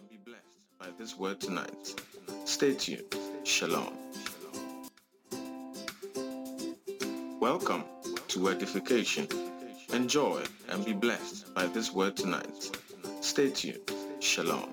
[0.00, 1.94] and be blessed by this word tonight.
[2.46, 3.14] Stay tuned.
[3.44, 3.92] Shalom.
[7.38, 7.84] Welcome
[8.28, 9.28] to Edification.
[9.92, 12.70] Enjoy and be blessed by this word tonight.
[13.20, 13.92] Stay tuned.
[14.20, 14.70] Shalom.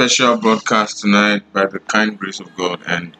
[0.00, 2.80] Special broadcast tonight by the kind grace of God.
[2.86, 3.14] And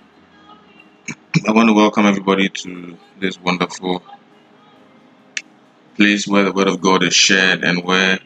[1.46, 4.02] I want to welcome everybody to this wonderful
[5.96, 8.18] place where the Word of God is shared and where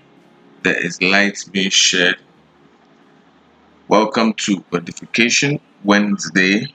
[0.63, 2.15] there is light being shared.
[3.89, 6.73] Welcome to Edification Wednesday.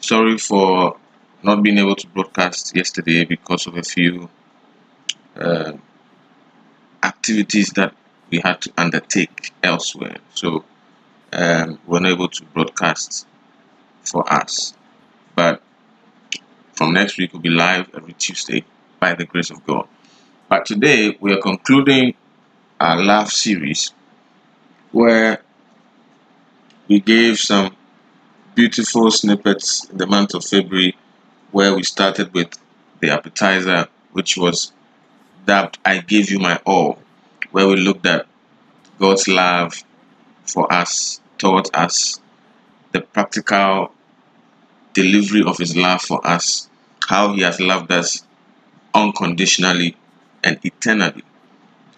[0.00, 0.96] Sorry for
[1.44, 4.28] not being able to broadcast yesterday because of a few
[5.36, 5.70] uh,
[7.04, 7.94] activities that
[8.30, 10.16] we had to undertake elsewhere.
[10.34, 10.64] So
[11.32, 13.26] um, we we're able to broadcast
[14.02, 14.74] for us.
[15.34, 15.62] But
[16.74, 18.64] from next week, we'll be live every Tuesday
[19.00, 19.88] by the grace of God.
[20.48, 22.14] But today, we are concluding
[22.80, 23.92] our love series
[24.92, 25.42] where
[26.88, 27.76] we gave some
[28.54, 30.96] beautiful snippets in the month of February
[31.50, 32.48] where we started with
[33.00, 34.72] the appetizer, which was
[35.46, 36.98] dubbed I Gave You My All
[37.54, 38.26] where we looked at
[38.98, 39.80] God's love
[40.44, 42.20] for us, towards us,
[42.90, 43.92] the practical
[44.92, 46.68] delivery of His love for us,
[47.06, 48.26] how He has loved us
[48.92, 49.96] unconditionally
[50.42, 51.22] and eternally,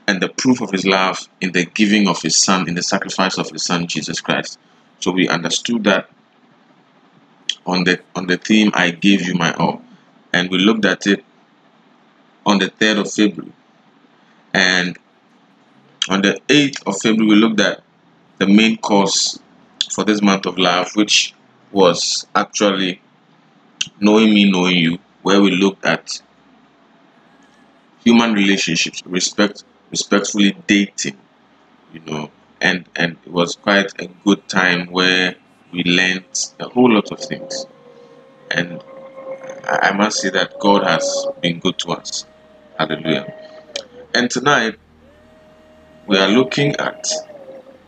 [0.06, 3.38] and the proof of His love in the giving of His Son, in the sacrifice
[3.38, 4.58] of His Son, Jesus Christ.
[5.00, 6.10] So we understood that
[7.64, 9.80] on the on the theme I gave you my all,
[10.34, 11.24] and we looked at it
[12.44, 13.54] on the third of February,
[14.52, 14.98] and
[16.08, 17.82] on the 8th of February, we looked at
[18.38, 19.38] the main course
[19.90, 21.34] for this month of love, which
[21.72, 23.00] was actually
[24.00, 26.20] Knowing Me, Knowing You, where we looked at
[28.04, 31.18] human relationships, respect, respectfully dating,
[31.92, 32.30] you know,
[32.60, 35.34] and, and it was quite a good time where
[35.72, 36.24] we learned
[36.60, 37.66] a whole lot of things.
[38.50, 38.82] And
[39.66, 42.24] I must say that God has been good to us.
[42.78, 43.34] Hallelujah.
[44.14, 44.76] And tonight,
[46.06, 47.08] we are looking at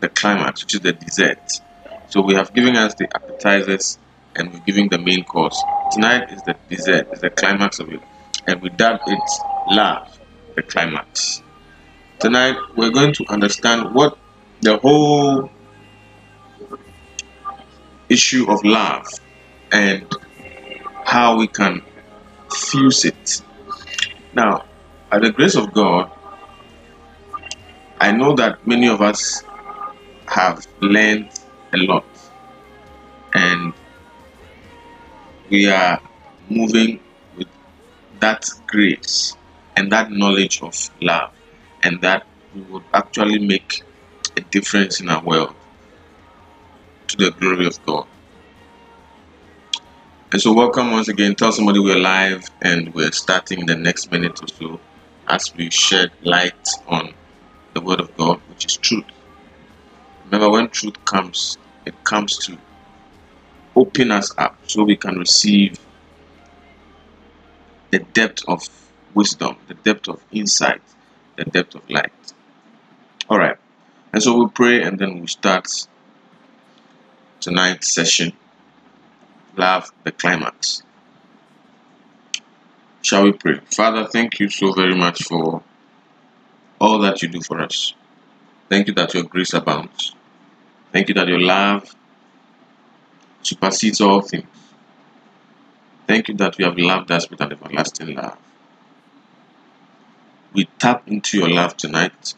[0.01, 1.61] the climax, which is the dessert.
[2.09, 3.97] So we have given us the appetizers
[4.35, 5.61] and we're giving the main course.
[5.91, 8.01] Tonight is the dessert, is the climax of it.
[8.47, 9.29] And we dub it
[9.69, 10.19] love,
[10.55, 11.41] the climax.
[12.19, 14.17] Tonight we're going to understand what
[14.61, 15.49] the whole
[18.09, 19.07] issue of love
[19.71, 20.05] and
[21.05, 21.81] how we can
[22.51, 23.41] fuse it.
[24.33, 24.65] Now,
[25.09, 26.11] by the grace of God,
[28.01, 29.43] I know that many of us
[30.27, 31.29] have learned
[31.73, 32.05] a lot
[33.33, 33.73] and
[35.49, 36.01] we are
[36.49, 37.01] moving
[37.35, 37.47] with
[38.19, 39.35] that grace
[39.75, 41.31] and that knowledge of love
[41.83, 42.25] and that
[42.55, 43.83] we would actually make
[44.37, 45.55] a difference in our world
[47.07, 48.07] to the glory of God.
[50.31, 51.35] And so, welcome once again.
[51.35, 54.79] Tell somebody we're live and we're starting the next minute or so
[55.27, 57.13] as we shed light on
[57.79, 59.05] the Word of God, which is truth.
[60.25, 62.57] Remember, when truth comes, it comes to
[63.75, 65.79] open us up so we can receive
[67.91, 68.67] the depth of
[69.13, 70.81] wisdom, the depth of insight,
[71.37, 72.11] the depth of light.
[73.29, 73.57] All right.
[74.11, 75.67] And so we'll pray and then we'll start
[77.39, 78.33] tonight's session.
[79.55, 80.83] Love the climax.
[83.01, 83.59] Shall we pray?
[83.73, 85.63] Father, thank you so very much for
[86.79, 87.93] all that you do for us.
[88.69, 90.15] Thank you that your grace abounds.
[90.91, 91.95] Thank you that your love
[93.41, 94.47] supersedes all things.
[96.07, 98.37] Thank you that you have loved us with an everlasting love.
[100.53, 102.33] We tap into your love tonight.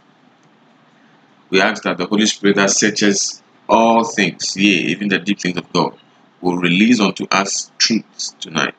[1.49, 5.57] We ask that the Holy Spirit that searches all things, yea, even the deep things
[5.57, 5.97] of God,
[6.41, 8.75] will release unto us truths tonight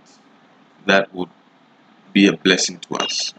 [0.86, 1.28] that would
[2.12, 3.32] be a blessing to us.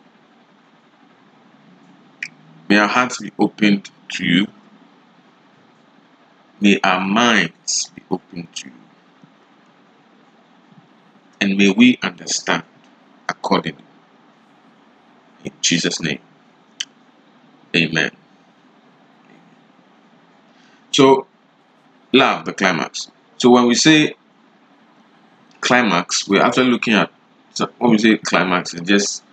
[2.69, 4.47] May our hearts be opened to you.
[6.61, 8.73] May our minds be open to you.
[11.41, 12.63] And may we understand
[13.27, 13.83] accordingly.
[15.43, 16.19] In Jesus' name.
[17.75, 18.11] Amen.
[20.91, 21.27] So,
[22.13, 23.11] love, the climax.
[23.37, 24.13] So, when we say
[25.59, 27.11] climax, we're actually looking at,
[27.53, 29.23] so when we say climax, it's just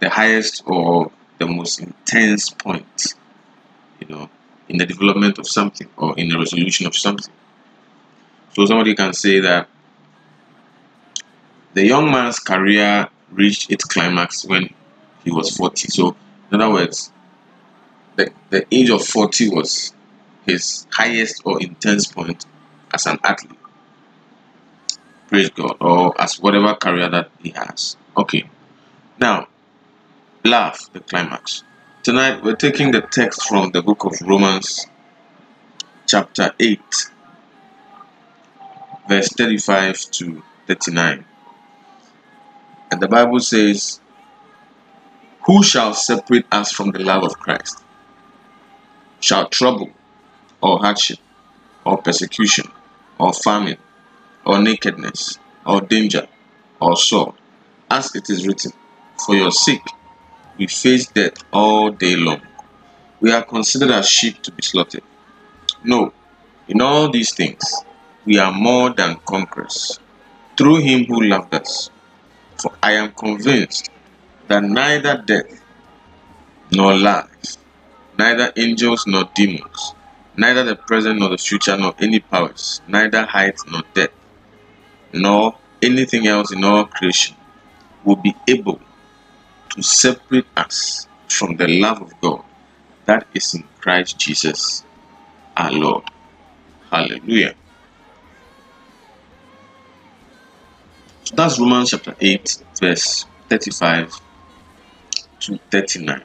[0.00, 1.10] the highest or
[1.42, 3.14] the most intense point,
[4.00, 4.30] you know,
[4.68, 7.32] in the development of something or in the resolution of something.
[8.54, 9.68] So somebody can say that
[11.74, 14.72] the young man's career reached its climax when
[15.24, 15.88] he was 40.
[15.88, 16.16] So,
[16.52, 17.10] in other words,
[18.16, 19.94] the, the age of 40 was
[20.46, 22.46] his highest or intense point
[22.92, 23.58] as an athlete.
[25.28, 27.96] Praise God, or as whatever career that he has.
[28.16, 28.44] Okay.
[29.18, 29.48] Now,
[30.44, 31.62] love, the climax.
[32.02, 34.86] Tonight we're taking the text from the book of Romans,
[36.06, 36.80] chapter 8,
[39.08, 41.24] verse 35 to 39.
[42.90, 44.00] And the Bible says,
[45.46, 47.82] Who shall separate us from the love of Christ?
[49.20, 49.90] Shall trouble,
[50.60, 51.20] or hardship,
[51.84, 52.70] or persecution,
[53.18, 53.78] or famine,
[54.44, 56.26] or nakedness, or danger,
[56.80, 57.34] or sword?
[57.88, 58.72] As it is written,
[59.24, 59.86] For your sake
[60.58, 62.42] we face death all day long.
[63.20, 65.02] We are considered as sheep to be slaughtered.
[65.84, 66.12] No,
[66.68, 67.62] in all these things,
[68.24, 69.98] we are more than conquerors
[70.56, 71.90] through him who loved us.
[72.60, 73.90] For I am convinced
[74.48, 75.62] that neither death
[76.70, 77.56] nor life,
[78.18, 79.94] neither angels nor demons,
[80.36, 84.14] neither the present nor the future, nor any powers, neither height nor depth,
[85.12, 87.36] nor anything else in all creation
[88.04, 88.80] will be able
[89.74, 92.44] to separate us from the love of God
[93.06, 94.84] that is in Christ Jesus
[95.56, 96.04] our Lord.
[96.90, 97.54] Hallelujah.
[101.24, 104.20] So that's Romans chapter 8, verse 35
[105.40, 106.22] to 39.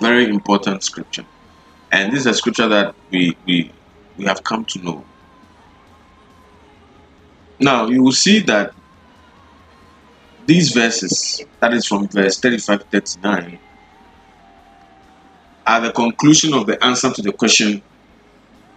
[0.00, 1.24] Very important scripture.
[1.90, 3.72] And this is a scripture that we, we,
[4.16, 5.04] we have come to know.
[7.58, 8.74] Now, you will see that
[10.46, 13.58] these verses, that is from verse 35 to 39,
[15.66, 17.82] are the conclusion of the answer to the question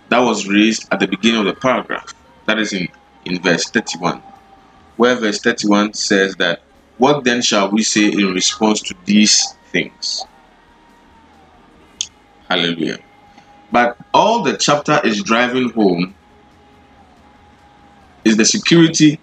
[0.09, 2.13] that was raised at the beginning of the paragraph.
[2.47, 2.87] That is in,
[3.25, 4.23] in verse 31,
[4.97, 6.63] where verse 31 says that,
[6.97, 10.25] What then shall we say in response to these things?
[12.49, 12.97] Hallelujah.
[13.71, 16.15] But all the chapter is driving home
[18.25, 19.19] is the security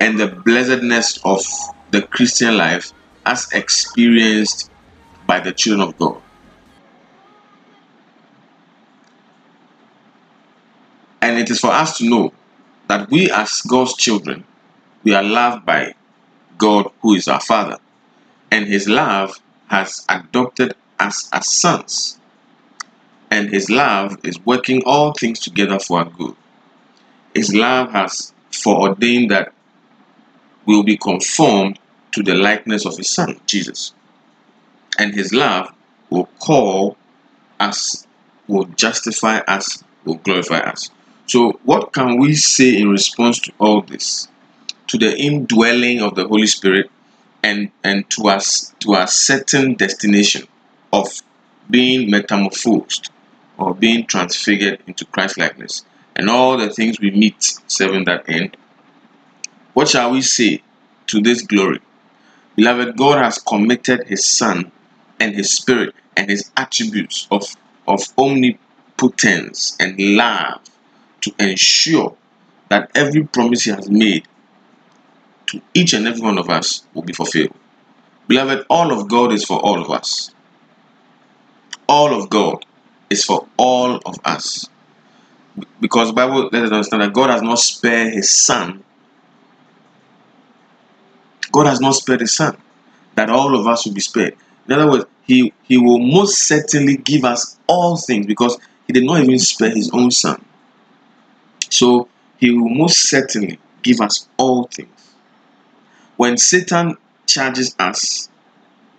[0.00, 1.42] and the blessedness of
[1.90, 2.92] the Christian life
[3.24, 4.70] as experienced
[5.26, 6.20] by the children of God.
[11.22, 12.32] And it is for us to know
[12.88, 14.44] that we, as God's children,
[15.02, 15.94] we are loved by
[16.58, 17.78] God, who is our Father.
[18.50, 22.20] And His love has adopted us as sons.
[23.30, 26.36] And His love is working all things together for our good.
[27.34, 29.52] His love has foreordained that
[30.66, 31.78] will be conformed
[32.12, 33.94] to the likeness of His Son, Jesus.
[34.98, 35.72] And His love
[36.10, 36.96] will call
[37.60, 38.06] us,
[38.48, 40.90] will justify us, will glorify us.
[41.26, 44.28] So, what can we say in response to all this?
[44.88, 46.90] To the indwelling of the Holy Spirit
[47.42, 50.46] and, and to us to a certain destination
[50.92, 51.08] of
[51.68, 53.10] being metamorphosed
[53.58, 58.56] or being transfigured into Christ likeness and all the things we meet serving that end.
[59.76, 60.62] What shall we say
[61.08, 61.80] to this glory?
[62.54, 64.72] Beloved, God has committed His Son
[65.20, 67.44] and His Spirit and His attributes of,
[67.86, 70.62] of omnipotence and love
[71.20, 72.16] to ensure
[72.70, 74.26] that every promise He has made
[75.48, 77.52] to each and every one of us will be fulfilled.
[78.28, 80.30] Beloved, all of God is for all of us.
[81.86, 82.64] All of God
[83.10, 84.70] is for all of us.
[85.82, 88.82] Because Bible let us understand that God has not spared his son.
[91.52, 92.56] God has not spared his son.
[93.14, 94.36] That all of us will be spared.
[94.66, 99.04] In other words, he, he will most certainly give us all things because he did
[99.04, 100.44] not even spare his own son.
[101.70, 105.14] So he will most certainly give us all things.
[106.16, 108.28] When Satan charges us,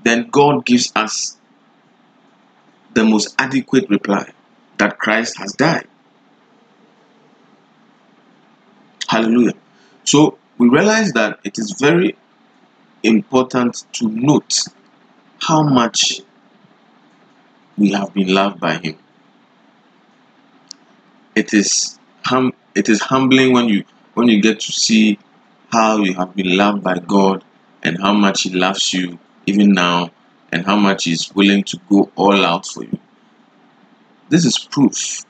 [0.04, 1.38] then God gives us
[2.94, 4.32] the most adequate reply
[4.78, 5.88] that Christ has died.
[9.08, 9.54] Hallelujah.
[10.04, 12.16] So we realize that it is very
[13.04, 14.66] important to note
[15.40, 16.22] how much
[17.78, 18.98] we have been loved by Him.
[21.36, 23.84] It is hum- it is humbling when you
[24.16, 25.20] when you get to see
[25.72, 27.44] how you have been loved by God
[27.84, 30.12] and how much He loves you even now
[30.52, 33.00] and how much He's willing to go all out for you.
[34.30, 35.24] This is proof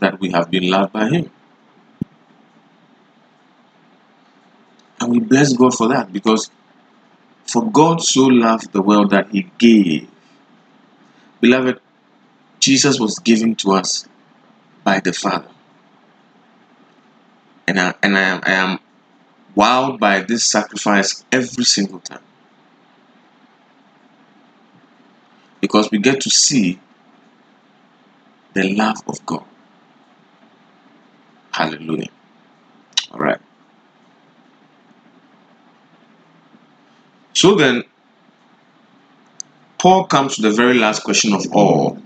[0.00, 1.30] that we have been loved by Him.
[5.00, 6.50] And we bless God for that because
[7.46, 10.08] for God so loved the world that He gave.
[11.40, 11.80] Beloved,
[12.58, 14.08] Jesus was given to us
[14.82, 15.48] by the Father.
[17.66, 18.78] And I, and I am, I am
[19.56, 22.20] wowed by this sacrifice every single time.
[25.60, 26.78] Because we get to see
[28.52, 29.44] the love of God.
[31.52, 32.10] Hallelujah.
[33.12, 33.40] All right.
[37.34, 37.84] So then,
[39.78, 41.98] Paul comes to the very last question of all.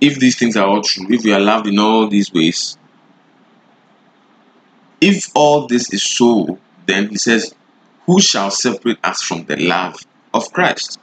[0.00, 2.78] If these things are all true, if we are loved in all these ways,
[5.00, 7.54] if all this is so, then he says,
[8.06, 10.00] Who shall separate us from the love
[10.32, 11.00] of Christ?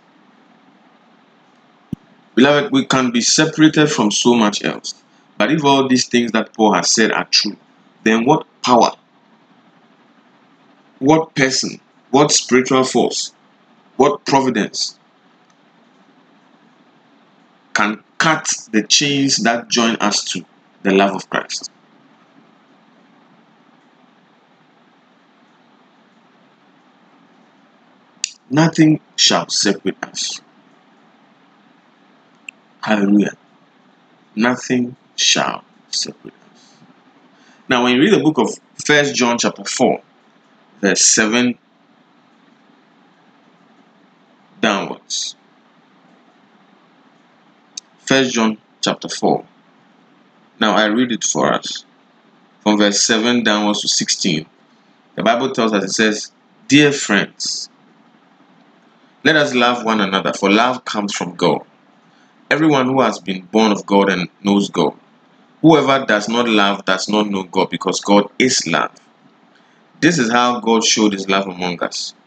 [2.35, 4.93] Beloved, we can be separated from so much else.
[5.37, 7.57] But if all these things that Paul has said are true,
[8.03, 8.91] then what power,
[10.99, 11.79] what person,
[12.15, 13.33] what spiritual force,
[13.97, 14.97] what providence
[17.73, 20.45] can cut the chains that join us to
[20.83, 21.69] the love of Christ?
[28.49, 30.39] Nothing shall separate us.
[32.79, 33.35] Hallelujah.
[34.37, 36.77] Nothing shall separate us.
[37.67, 40.01] Now, when you read the book of First John chapter 4,
[40.79, 41.57] verse 7
[44.65, 45.35] downwards.
[47.99, 49.45] First John chapter 4.
[50.59, 51.85] Now I read it for us.
[52.61, 54.43] From verse 7 downwards to 16.
[55.17, 56.31] The Bible tells us it says,
[56.67, 57.69] Dear friends,
[59.23, 61.61] let us love one another, for love comes from God.
[62.49, 64.97] Everyone who has been born of God and knows God.
[65.61, 68.91] Whoever does not love does not know God, because God is love.
[70.01, 72.15] This is how God showed his love among us.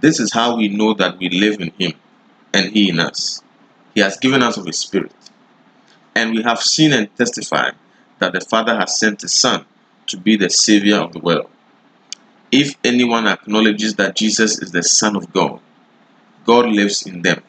[0.00, 1.92] This is how we know that we live in him
[2.54, 3.42] and he in us.
[3.94, 5.12] He has given us of his spirit.
[6.14, 7.74] And we have seen and testified
[8.18, 9.64] that the Father has sent his Son
[10.06, 11.50] to be the Savior of the world.
[12.50, 15.60] If anyone acknowledges that Jesus is the Son of God,
[16.44, 17.42] God lives in them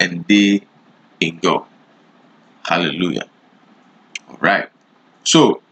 [0.00, 0.62] and they
[1.20, 1.66] in God.
[2.64, 3.28] Hallelujah.
[4.28, 4.68] All right.
[5.24, 5.62] So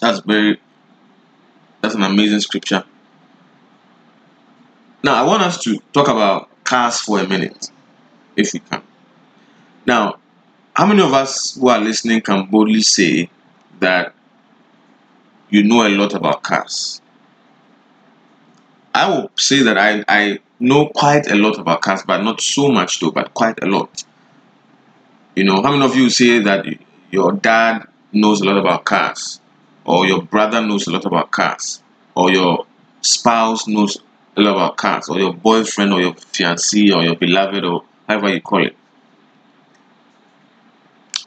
[0.00, 0.60] that's very
[1.80, 2.84] that's an amazing scripture.
[5.04, 7.70] Now I want us to talk about cars for a minute,
[8.36, 8.82] if we can.
[9.84, 10.16] Now,
[10.72, 13.28] how many of us who are listening can boldly say
[13.80, 14.14] that
[15.50, 17.02] you know a lot about cars?
[18.94, 22.70] I will say that I, I know quite a lot about cars, but not so
[22.70, 24.04] much though, but quite a lot.
[25.36, 26.64] You know, how many of you say that
[27.10, 29.38] your dad knows a lot about cars,
[29.84, 31.82] or your brother knows a lot about cars,
[32.14, 32.64] or your
[33.02, 33.98] spouse knows
[34.36, 38.28] a lot about cars, or your boyfriend, or your fiancé, or your beloved, or however
[38.30, 38.76] you call it?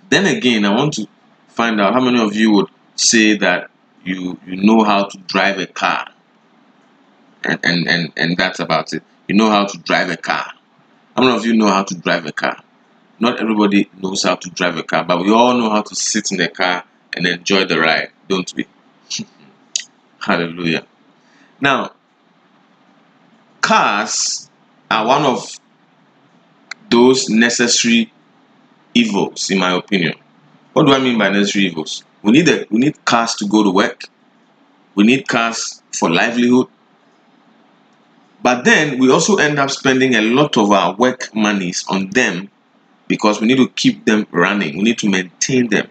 [0.10, 1.08] Then again, I want to
[1.50, 3.70] find out how many of you would say that
[4.04, 6.08] you you know how to drive a car,
[7.44, 9.04] and and and, and that's about it.
[9.28, 10.54] You know how to drive a car.
[11.16, 12.58] How many of you know how to drive a car?
[13.20, 16.32] Not everybody knows how to drive a car, but we all know how to sit
[16.32, 16.84] in a car
[17.16, 18.68] and enjoy the ride, don't we?
[20.20, 20.86] Hallelujah.
[21.60, 21.92] Now,
[23.68, 24.50] cars
[24.90, 25.60] are one of
[26.90, 28.10] those necessary
[28.94, 30.16] evils, in my opinion.
[30.72, 32.06] What do I mean by necessary evils?
[32.24, 34.06] We need a, we need cars to go to work.
[34.96, 36.68] We need cars for livelihood.
[38.42, 42.50] But then we also end up spending a lot of our work monies on them
[43.10, 44.78] because we need to keep them running.
[44.78, 45.90] We need to maintain them.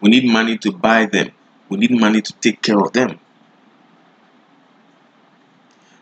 [0.00, 1.30] We need money to buy them.
[1.68, 3.20] We need money to take care of them.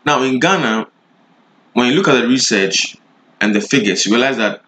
[0.03, 0.87] Now, in Ghana,
[1.73, 2.97] when you look at the research
[3.39, 4.61] and the figures, you realize that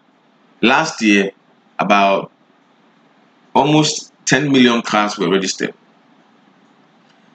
[0.60, 1.32] last year,
[1.78, 2.30] about
[3.54, 5.74] almost 10 million cars were registered.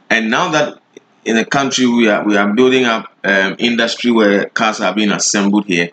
[0.10, 0.80] And now that
[1.26, 5.12] in the country we are we are building up um, industry where cars are being
[5.12, 5.90] assembled here,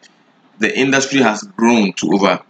[0.59, 2.43] the industry has grown to over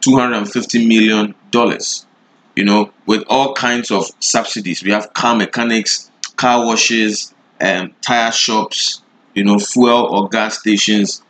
[0.00, 2.06] 250 million dollars.
[2.54, 4.84] You know, with all kinds of subsidies.
[4.84, 7.32] We have car mechanics, car washes,
[7.62, 9.01] um, tire shops,
[9.34, 11.22] you know, fuel or gas stations,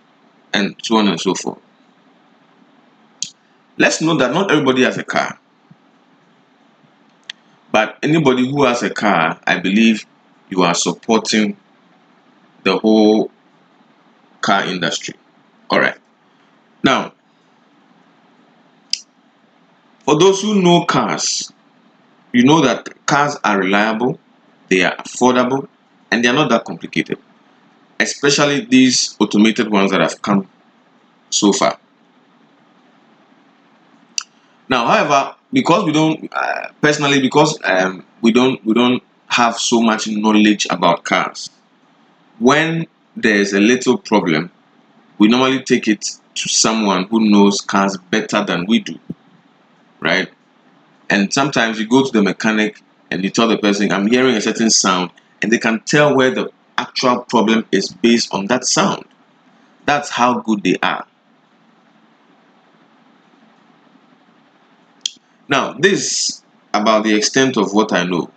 [0.52, 1.58] and so on and so forth.
[3.76, 5.38] Let's note that not everybody has a car.
[7.70, 10.04] But anybody who has a car, I believe
[10.50, 11.56] you are supporting
[12.64, 13.30] the whole
[14.42, 15.14] car industry.
[15.70, 15.96] All right.
[16.84, 17.14] Now,
[20.04, 21.50] for those who know cars,
[22.32, 24.18] you know that cars are reliable,
[24.68, 25.68] they are affordable,
[26.10, 27.18] and they are not that complicated.
[28.02, 30.48] Especially these automated ones that have come
[31.30, 31.78] so far.
[34.68, 39.80] Now, however, because we don't uh, personally, because um, we don't we don't have so
[39.80, 41.50] much knowledge about cars,
[42.38, 42.86] when
[43.16, 44.50] there's a little problem,
[45.18, 48.98] we normally take it to someone who knows cars better than we do,
[50.00, 50.30] right?
[51.10, 54.40] And sometimes you go to the mechanic and you tell the person, I'm hearing a
[54.40, 55.10] certain sound,
[55.42, 56.50] and they can tell where the
[56.82, 59.04] actual problem is based on that sound.
[59.86, 61.06] That's how good they are.
[65.48, 66.42] Now, this
[66.74, 68.30] about the extent of what I know.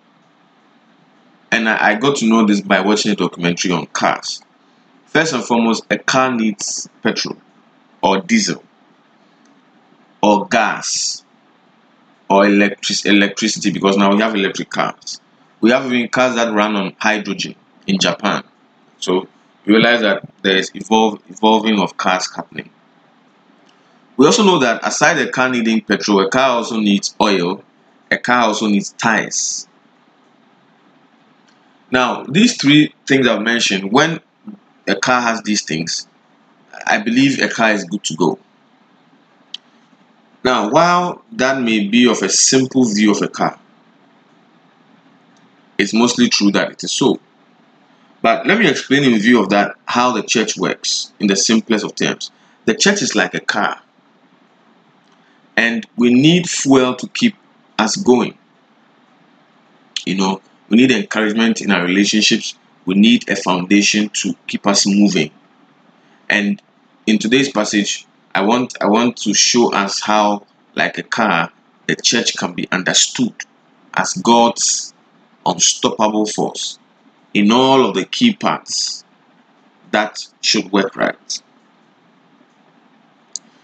[1.51, 4.41] And I, I got to know this by watching a documentary on cars.
[5.05, 7.38] First and foremost, a car needs petrol
[8.01, 8.62] or diesel
[10.21, 11.23] or gas
[12.29, 15.21] or electric electricity because now we have electric cars.
[15.62, 17.55] We have even cars that run on hydrogen
[17.87, 18.43] in Japan.
[18.99, 19.27] So
[19.65, 22.69] you realize that there is evolve, evolving of cars happening.
[24.17, 27.63] We also know that aside a car needing petrol, a car also needs oil,
[28.09, 29.67] a car also needs tires.
[31.91, 34.19] Now, these three things I've mentioned, when
[34.87, 36.07] a car has these things,
[36.85, 38.39] I believe a car is good to go.
[40.43, 43.59] Now, while that may be of a simple view of a car,
[45.77, 47.19] it's mostly true that it is so.
[48.25, 51.85] But let me explain in view of that how the church works in the simplest
[51.85, 52.31] of terms.
[52.65, 53.79] The church is like a car
[55.55, 57.35] and we need fuel to keep
[57.77, 58.35] us going.
[60.07, 62.55] You know, we need encouragement in our relationships,
[62.88, 65.29] we need a foundation to keep us moving.
[66.27, 66.59] And
[67.05, 71.51] in today's passage, I want I want to show us how, like a car,
[71.85, 73.35] the church can be understood
[73.93, 74.95] as God's
[75.45, 76.79] unstoppable force
[77.35, 79.03] in all of the key parts
[79.91, 81.41] that should work right.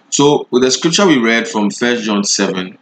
[0.09, 2.77] So, with the scripture we read from 1 John 7,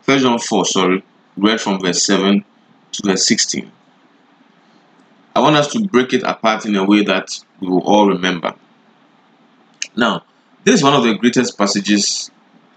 [0.00, 1.04] First John 4, sorry,
[1.36, 2.44] read from verse 7
[2.92, 3.70] to verse 16.
[5.36, 8.54] I want us to break it apart in a way that we will all remember.
[9.96, 10.24] Now,
[10.64, 12.30] this is one of the greatest passages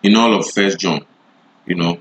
[0.04, 1.06] in all of First John,
[1.68, 2.00] you know,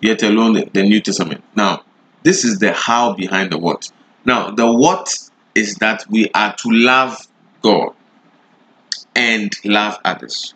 [0.00, 1.42] yet alone the, the New Testament.
[1.54, 1.82] Now,
[2.22, 3.90] this is the how behind the what.
[4.24, 5.14] Now, the what
[5.54, 7.26] is that we are to love
[7.62, 7.94] God
[9.14, 10.54] and love others.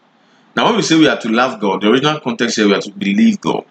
[0.57, 2.81] Now, when we say we are to love God, the original context here we are
[2.81, 3.65] to believe God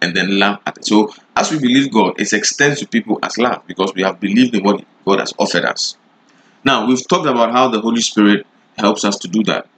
[0.00, 0.86] and then love others.
[0.86, 4.54] So, as we believe God, it extends to people as love because we have believed
[4.54, 5.96] in what God has offered us.
[6.64, 8.46] Now, we've talked about how the Holy Spirit
[8.78, 9.68] helps us to do that.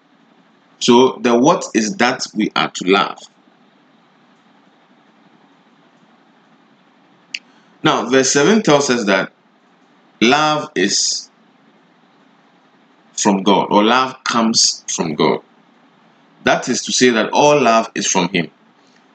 [0.81, 3.19] So, the what is that we are to love.
[7.83, 9.33] Now, verse 7 tells us that
[10.21, 11.31] love is
[13.13, 15.41] from God, or love comes from God.
[16.45, 18.51] That is to say that all love is from Him.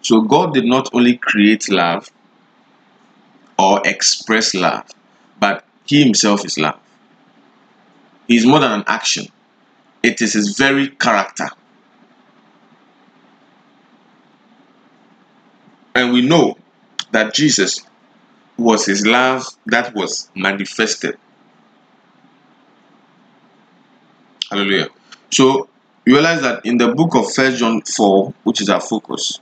[0.02, 2.10] So God did not only create love
[3.58, 4.86] or express love,
[5.40, 6.80] but He Himself is love.
[8.28, 9.28] He is more than an action,
[10.02, 11.50] it is His very character.
[15.96, 16.58] And we know
[17.12, 17.82] that Jesus
[18.58, 21.18] was his love that was manifested.
[24.50, 24.90] Hallelujah.
[25.32, 25.68] So
[26.06, 29.40] you realize that in the book of First John 4, which is our focus,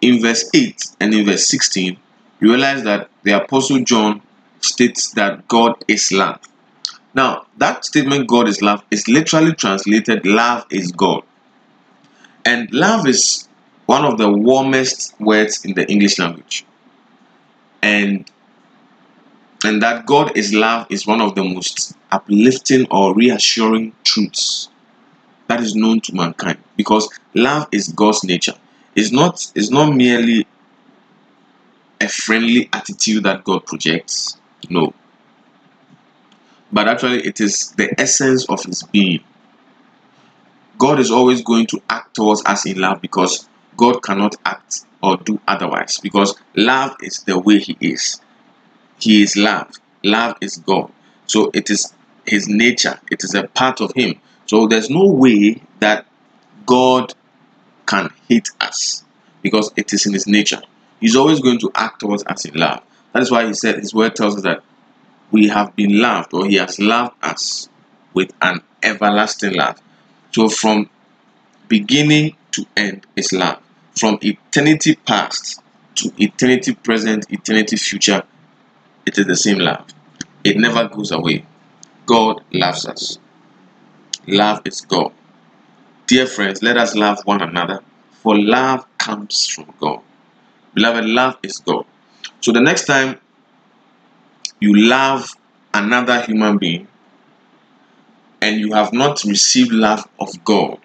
[0.00, 1.96] in verse 8 and in verse 16,
[2.40, 4.22] you realize that the Apostle John
[4.60, 6.40] states that God is love.
[7.14, 11.22] Now, that statement, God is love, is literally translated love is God.
[12.44, 13.48] And love is
[13.86, 16.64] one of the warmest words in the English language.
[17.82, 18.30] And
[19.64, 24.68] and that God is love is one of the most uplifting or reassuring truths
[25.48, 28.54] that is known to mankind because love is God's nature.
[28.94, 30.46] It's not it's not merely
[32.00, 34.38] a friendly attitude that God projects.
[34.70, 34.94] No.
[36.72, 39.22] But actually it is the essence of his being.
[40.78, 43.46] God is always going to act towards us in love because
[43.76, 48.21] God cannot act or do otherwise because love is the way he is.
[49.02, 49.68] He is love.
[50.04, 50.92] Love is God.
[51.26, 51.92] So it is
[52.24, 53.00] his nature.
[53.10, 54.14] It is a part of him.
[54.46, 56.06] So there's no way that
[56.66, 57.12] God
[57.84, 59.02] can hate us
[59.42, 60.62] because it is in his nature.
[61.00, 62.80] He's always going to act towards us in love.
[63.12, 64.62] That is why he said his word tells us that
[65.32, 67.68] we have been loved or he has loved us
[68.14, 69.82] with an everlasting love.
[70.30, 70.88] So from
[71.66, 73.58] beginning to end is love.
[73.98, 75.60] From eternity past,
[75.96, 78.22] to eternity present, eternity future,
[79.06, 79.84] it is the same love.
[80.44, 81.44] It never goes away.
[82.06, 83.18] God loves us.
[84.26, 85.12] Love is God.
[86.06, 90.00] Dear friends, let us love one another, for love comes from God.
[90.74, 91.84] Beloved, love is God.
[92.40, 93.18] So the next time
[94.60, 95.28] you love
[95.74, 96.86] another human being
[98.40, 100.78] and you have not received love of God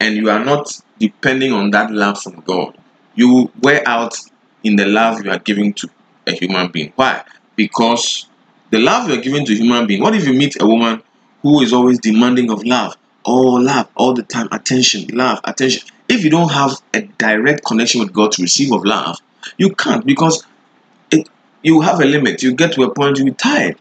[0.00, 2.76] and you are not depending on that love from God,
[3.14, 4.16] you wear out
[4.64, 5.88] in the love you are giving to
[6.26, 6.92] a human being.
[6.96, 7.24] Why?
[7.58, 8.28] Because
[8.70, 11.02] the love you are giving to human being, what if you meet a woman
[11.42, 12.96] who is always demanding of love?
[13.24, 15.82] Oh, love all the time, attention, love, attention.
[16.08, 19.18] If you don't have a direct connection with God to receive of love,
[19.56, 20.46] you can't because
[21.10, 21.28] it,
[21.64, 22.44] you have a limit.
[22.44, 23.76] You get to a point you be tired.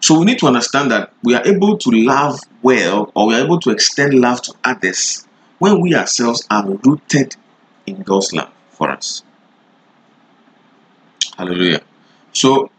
[0.00, 3.44] So we need to understand that we are able to love well or we are
[3.44, 7.36] able to extend love to others when we ourselves are rooted
[7.86, 9.22] in God's love for us.
[11.36, 11.80] Hallelujah.
[12.32, 12.70] So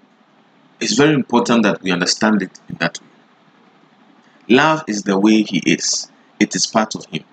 [0.79, 3.07] it's very important that we understand it in that way.
[4.49, 7.23] Love is the way He is, it is part of Him.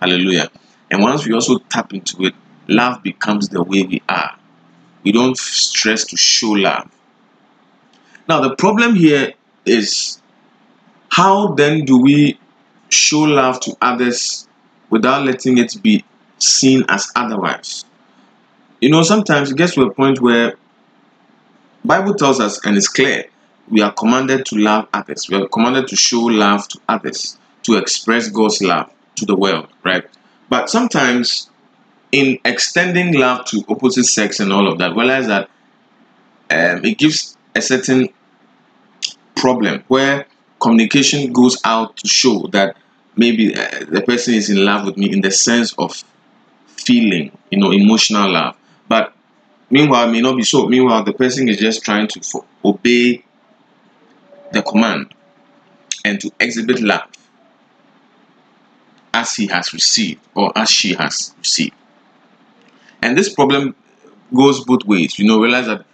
[0.00, 0.50] Hallelujah.
[0.90, 2.34] And once we also tap into it,
[2.68, 4.36] love becomes the way we are.
[5.02, 6.90] We don't stress to show love.
[8.28, 10.20] Now, the problem here is
[11.10, 12.38] how then do we
[12.88, 14.48] show love to others
[14.90, 16.04] without letting it be
[16.38, 17.84] seen as otherwise?
[18.80, 20.56] You know, sometimes it gets to a point where
[21.84, 23.24] Bible tells us, and it's clear,
[23.68, 25.28] we are commanded to love others.
[25.28, 29.68] We are commanded to show love to others, to express God's love to the world,
[29.82, 30.04] right?
[30.48, 31.50] But sometimes,
[32.12, 35.48] in extending love to opposite sex and all of that, realize that
[36.50, 38.08] um, it gives a certain
[39.34, 40.26] problem where
[40.60, 42.76] communication goes out to show that
[43.16, 46.04] maybe uh, the person is in love with me in the sense of
[46.66, 48.56] feeling, you know, emotional love.
[48.88, 49.12] But
[49.70, 50.66] meanwhile, may not be so.
[50.68, 53.24] Meanwhile, the person is just trying to fo- obey
[54.52, 55.12] the command
[56.04, 57.08] and to exhibit love
[59.12, 61.74] as he has received or as she has received.
[63.02, 63.74] And this problem
[64.34, 65.18] goes both ways.
[65.18, 65.84] You know, realize that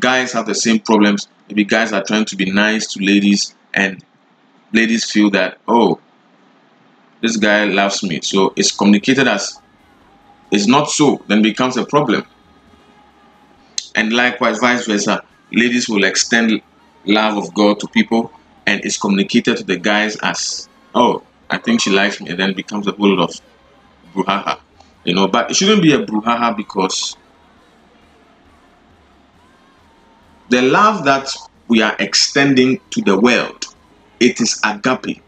[0.00, 1.28] guys have the same problems.
[1.48, 4.02] Maybe guys are trying to be nice to ladies, and
[4.72, 6.00] ladies feel that, oh,
[7.20, 8.20] this guy loves me.
[8.22, 9.60] So it's communicated as
[10.50, 12.24] it's not so, then becomes a problem.
[13.94, 16.62] And likewise, vice versa, ladies will extend
[17.04, 18.32] love of God to people,
[18.66, 22.54] and it's communicated to the guys as, oh, I think she likes me, and then
[22.54, 23.40] becomes a whole lot of
[24.14, 24.60] brouhaha.
[25.04, 27.16] You know, but it shouldn't be a brouhaha because
[30.48, 31.28] the love that
[31.68, 33.64] we are extending to the world,
[34.20, 35.22] it is agape.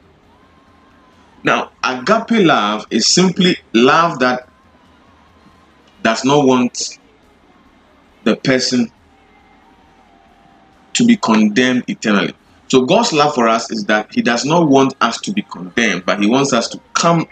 [1.43, 4.49] Now, agape love is simply love that
[6.03, 6.99] does not want
[8.25, 8.91] the person
[10.95, 12.35] to be condemned eternally.
[12.69, 16.07] So, God's love for us is that He does not want us to be condemned,
[16.07, 17.27] but He wants us to come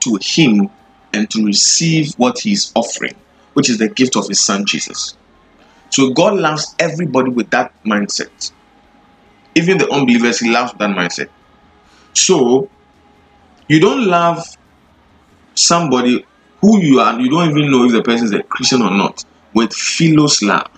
[0.00, 0.68] to Him
[1.12, 3.14] and to receive what He is offering,
[3.54, 5.16] which is the gift of His Son Jesus.
[5.90, 8.52] So, God loves everybody with that mindset.
[9.54, 11.30] Even the unbelievers, He loves that mindset.
[12.14, 12.68] So,
[13.68, 14.44] you don't love
[15.54, 16.24] somebody
[16.60, 19.24] who you are, you don't even know if the person is a Christian or not,
[19.54, 20.68] with philos love,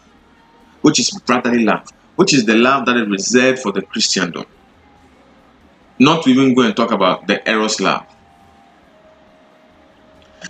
[0.82, 4.44] which is brotherly love, which is the love that is reserved for the Christendom.
[5.98, 8.06] Not to even go and talk about the eros love.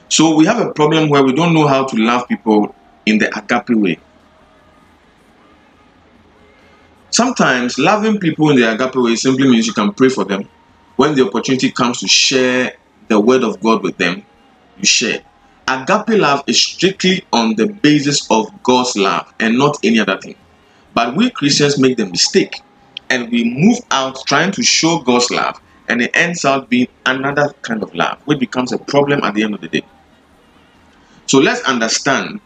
[0.09, 2.75] So we have a problem where we don't know how to love people
[3.07, 3.99] in the agape way.
[7.11, 10.49] Sometimes loving people in the agape way simply means you can pray for them.
[10.97, 12.73] When the opportunity comes to share
[13.09, 14.25] the word of God with them,
[14.79, 15.23] you share.
[15.69, 20.35] Agape love is strictly on the basis of God's love and not any other thing.
[20.95, 22.61] But we Christians make the mistake
[23.13, 27.53] and we move out trying to show God's love, and it ends out being another
[27.61, 29.83] kind of love, which becomes a problem at the end of the day.
[31.27, 32.41] So let's understand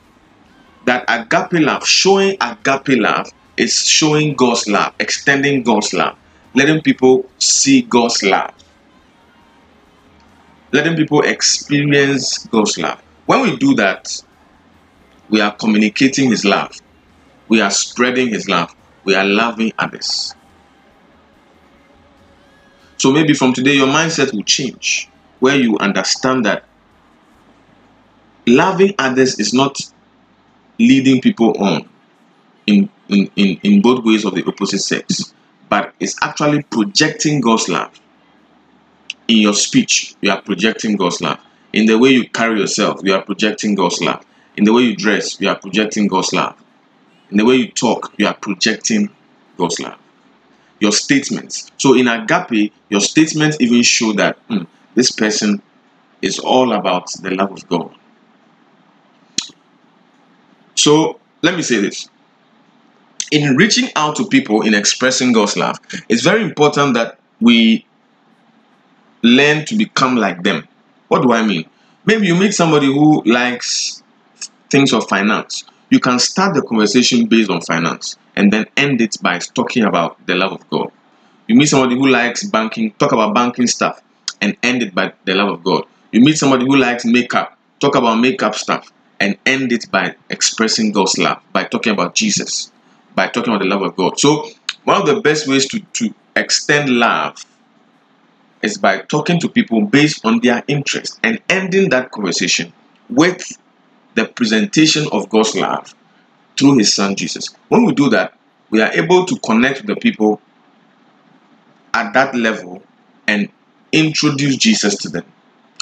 [0.84, 6.16] that agape love, showing agape love, is showing God's love, extending God's love,
[6.54, 8.52] letting people see God's love,
[10.72, 13.00] letting people experience God's love.
[13.26, 14.22] When we do that,
[15.28, 16.72] we are communicating His love,
[17.48, 20.34] we are spreading His love, we are loving others.
[22.98, 25.08] So maybe from today, your mindset will change
[25.40, 26.64] where you understand that
[28.46, 29.78] loving others is not
[30.78, 31.88] leading people on
[32.66, 35.34] in, in, in, in both ways of the opposite sex,
[35.68, 38.00] but it's actually projecting God's love.
[39.28, 41.40] In your speech, you are projecting God's love.
[41.76, 44.24] In the way you carry yourself, you are projecting God's love.
[44.56, 46.56] In the way you dress, you are projecting God's love.
[47.30, 49.10] In the way you talk, you are projecting
[49.58, 49.98] God's love.
[50.80, 51.70] Your statements.
[51.76, 54.62] So in agape, your statements even show that hmm,
[54.94, 55.60] this person
[56.22, 57.94] is all about the love of God.
[60.76, 62.08] So let me say this.
[63.32, 67.84] In reaching out to people, in expressing God's love, it's very important that we
[69.22, 70.66] learn to become like them.
[71.08, 71.68] What do I mean?
[72.04, 74.02] Maybe you meet somebody who likes
[74.70, 75.64] things of finance.
[75.90, 80.24] You can start the conversation based on finance and then end it by talking about
[80.26, 80.90] the love of God.
[81.46, 84.02] You meet somebody who likes banking, talk about banking stuff
[84.40, 85.84] and end it by the love of God.
[86.12, 90.92] You meet somebody who likes makeup, talk about makeup stuff and end it by expressing
[90.92, 92.70] God's love, by talking about Jesus,
[93.14, 94.18] by talking about the love of God.
[94.18, 94.48] So,
[94.84, 97.44] one of the best ways to, to extend love
[98.62, 102.72] is by talking to people based on their interest and ending that conversation
[103.08, 103.58] with
[104.14, 105.94] the presentation of God's love
[106.58, 107.54] through His Son Jesus.
[107.68, 108.34] When we do that,
[108.70, 110.40] we are able to connect with the people
[111.94, 112.82] at that level
[113.26, 113.48] and
[113.92, 115.24] introduce Jesus to them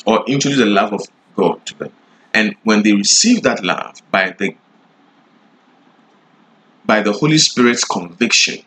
[0.06, 1.00] or introduce the love of
[1.34, 1.92] God to them.
[2.32, 4.56] And when they receive that love by the
[6.84, 8.62] by the Holy Spirit's conviction,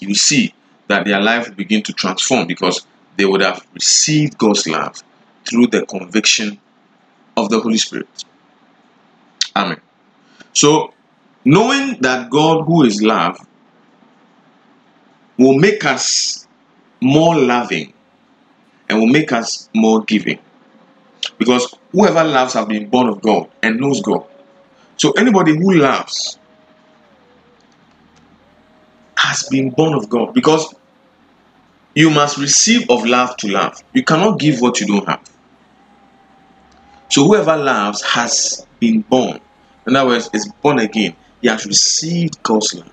[0.00, 0.54] you see
[0.88, 5.02] that their life will begin to transform because they would have received God's love
[5.48, 6.60] through the conviction
[7.36, 8.24] of the Holy Spirit.
[9.54, 9.80] Amen.
[10.52, 10.92] So,
[11.44, 13.38] knowing that God, who is love,
[15.38, 16.46] will make us
[17.00, 17.92] more loving
[18.88, 20.38] and will make us more giving.
[21.38, 24.26] Because whoever loves have been born of God and knows God.
[24.96, 26.38] So, anybody who loves
[29.26, 30.74] has been born of God because
[31.94, 33.82] you must receive of love to love.
[33.92, 35.22] You cannot give what you don't have.
[37.08, 39.40] So whoever loves has been born.
[39.86, 41.16] In other words, is born again.
[41.40, 42.92] He has received God's love.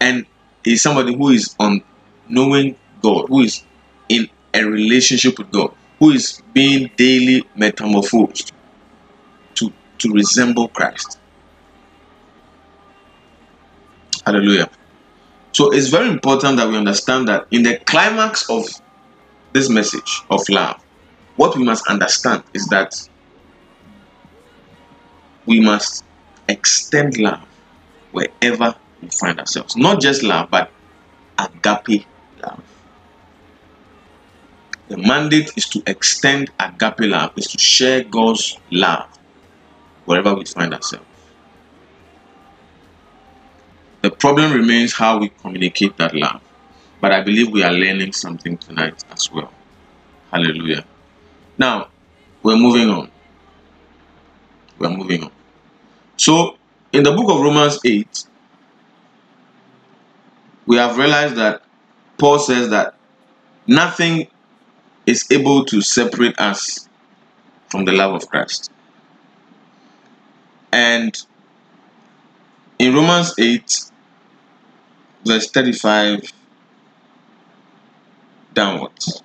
[0.00, 0.26] And
[0.64, 1.82] is somebody who is on
[2.28, 3.62] knowing God, who is
[4.08, 8.52] in a relationship with God, who is being daily metamorphosed
[9.54, 11.19] to, to resemble Christ.
[14.26, 14.70] Hallelujah.
[15.52, 18.66] So it's very important that we understand that in the climax of
[19.52, 20.82] this message of love,
[21.36, 22.94] what we must understand is that
[25.46, 26.04] we must
[26.48, 27.46] extend love
[28.12, 29.76] wherever we find ourselves.
[29.76, 30.70] Not just love, but
[31.38, 32.06] agape
[32.42, 32.62] love.
[34.88, 39.08] The mandate is to extend agape love, is to share God's love
[40.04, 41.09] wherever we find ourselves.
[44.02, 46.40] The problem remains how we communicate that love.
[47.00, 49.52] But I believe we are learning something tonight as well.
[50.30, 50.84] Hallelujah.
[51.58, 51.88] Now,
[52.42, 53.10] we're moving on.
[54.78, 55.32] We're moving on.
[56.16, 56.56] So,
[56.92, 58.24] in the book of Romans 8,
[60.66, 61.62] we have realized that
[62.16, 62.94] Paul says that
[63.66, 64.28] nothing
[65.06, 66.88] is able to separate us
[67.68, 68.70] from the love of Christ.
[70.72, 71.16] And
[72.78, 73.89] in Romans 8,
[75.24, 76.32] verse 35
[78.54, 79.22] downwards.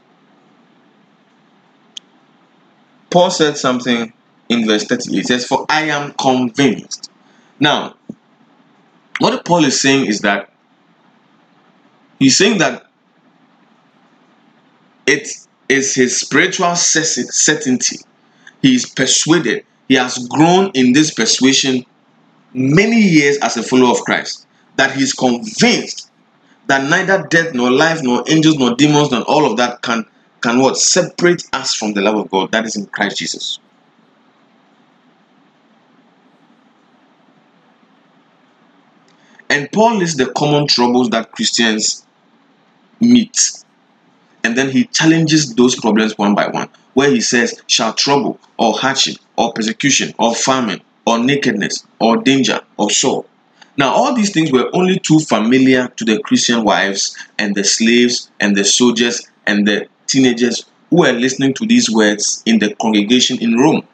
[3.10, 4.12] Paul said something
[4.50, 5.16] in verse 38.
[5.16, 7.10] He says, For I am convinced.
[7.60, 7.96] Now,
[9.20, 10.50] what Paul is saying is that
[12.20, 12.86] he's saying that
[15.08, 15.30] it
[15.70, 17.98] is his spiritual certainty.
[18.62, 19.66] He is persuaded.
[19.88, 21.86] He has grown in this persuasion
[22.54, 24.46] many years as a follower of Christ
[24.78, 26.12] that he is convinced
[26.68, 30.06] that neither death nor life nor angels nor demons nor all of that can
[30.42, 33.60] can what separate us from the love of God that is in Christ Jesus.
[39.50, 42.06] And Paul lists the common troubles that Christians
[43.00, 43.64] meet.
[44.44, 48.74] And then he challenges those problems one by one, where he says, Shall trouble, or
[48.74, 53.26] hardship, or persecution, or famine, or nakedness, or danger, or sword
[53.78, 58.32] now, all these things were only too familiar to the Christian wives and the slaves
[58.40, 63.38] and the soldiers and the teenagers who were listening to these words in the congregation
[63.42, 63.86] in Rome.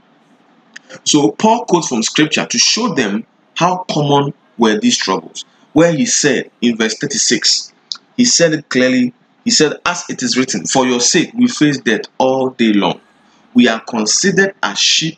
[1.04, 3.26] So, Paul quotes from scripture to show them
[3.56, 5.46] how common were these troubles.
[5.74, 7.74] Where he said in verse 36,
[8.18, 9.14] he said it clearly.
[9.46, 13.02] He said, As it is written, For your sake we face death all day long.
[13.54, 15.18] We are considered as sheep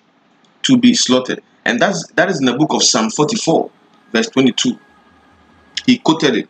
[0.64, 1.42] to be slaughtered.
[1.66, 3.70] And that's that is in the book of Psalm 44
[4.14, 4.80] verse 22.
[5.86, 6.50] He quoted it.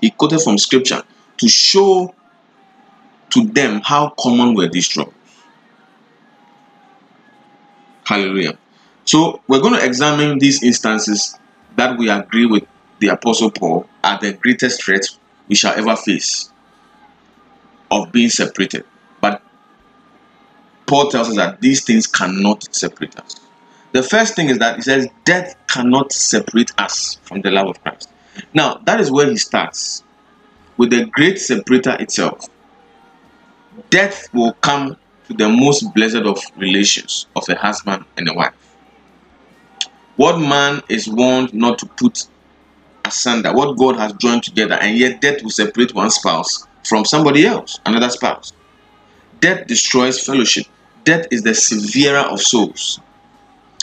[0.00, 1.02] He quoted from scripture
[1.38, 2.14] to show
[3.30, 5.14] to them how common were these troubles.
[8.04, 8.56] Hallelujah.
[9.04, 11.36] So we're going to examine these instances
[11.76, 12.64] that we agree with
[13.00, 15.06] the Apostle Paul are the greatest threat
[15.48, 16.50] we shall ever face
[17.90, 18.84] of being separated.
[19.20, 19.42] But
[20.86, 23.45] Paul tells us that these things cannot separate us.
[23.96, 27.82] The first thing is that he says death cannot separate us from the love of
[27.82, 28.10] Christ.
[28.52, 30.04] Now, that is where he starts
[30.76, 32.46] with the great separator itself.
[33.88, 38.52] Death will come to the most blessed of relations of a husband and a wife.
[40.16, 42.26] What man is warned not to put
[43.06, 47.46] asunder, what God has joined together, and yet death will separate one spouse from somebody
[47.46, 48.52] else, another spouse.
[49.40, 50.66] Death destroys fellowship.
[51.04, 53.00] Death is the severer of souls.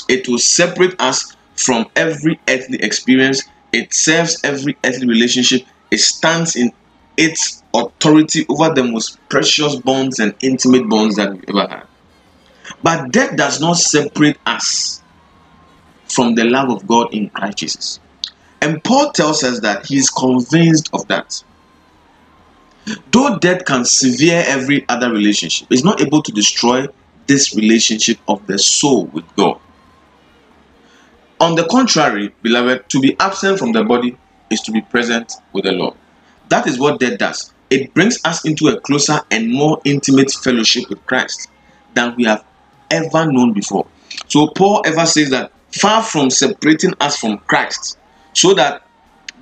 [0.10, 3.44] It will separate us from every earthly experience.
[3.72, 5.66] It serves every earthly relationship.
[5.92, 6.72] It stands in
[7.18, 11.88] its authority over the most precious bonds and intimate bonds that we've ever had.
[12.82, 15.02] But death does not separate us
[16.06, 18.00] from the love of God in Christ Jesus.
[18.62, 21.44] And Paul tells us that he is convinced of that.
[23.12, 26.88] Though death can sever every other relationship, it's not able to destroy
[27.28, 29.60] this relationship of the soul with God.
[31.44, 34.18] On the contrary, beloved, to be absent from the body
[34.50, 35.94] is to be present with the Lord.
[36.48, 37.54] That is what death does.
[37.70, 41.50] It brings us into a closer and more intimate fellowship with Christ
[41.96, 42.46] than we have
[42.90, 43.86] ever known before.
[44.30, 47.98] So, Paul ever says that far from separating us from Christ,
[48.32, 48.84] so that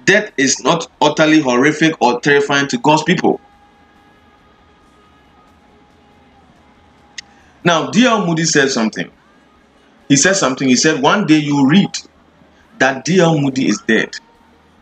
[0.06, 3.40] death is not utterly horrific or terrifying to God's people.
[7.64, 8.26] Now, D.L.
[8.26, 9.12] Moody said something.
[10.12, 10.68] He said something.
[10.68, 11.98] He said, One day you read
[12.80, 13.40] that D.L.
[13.40, 14.10] Moody is dead.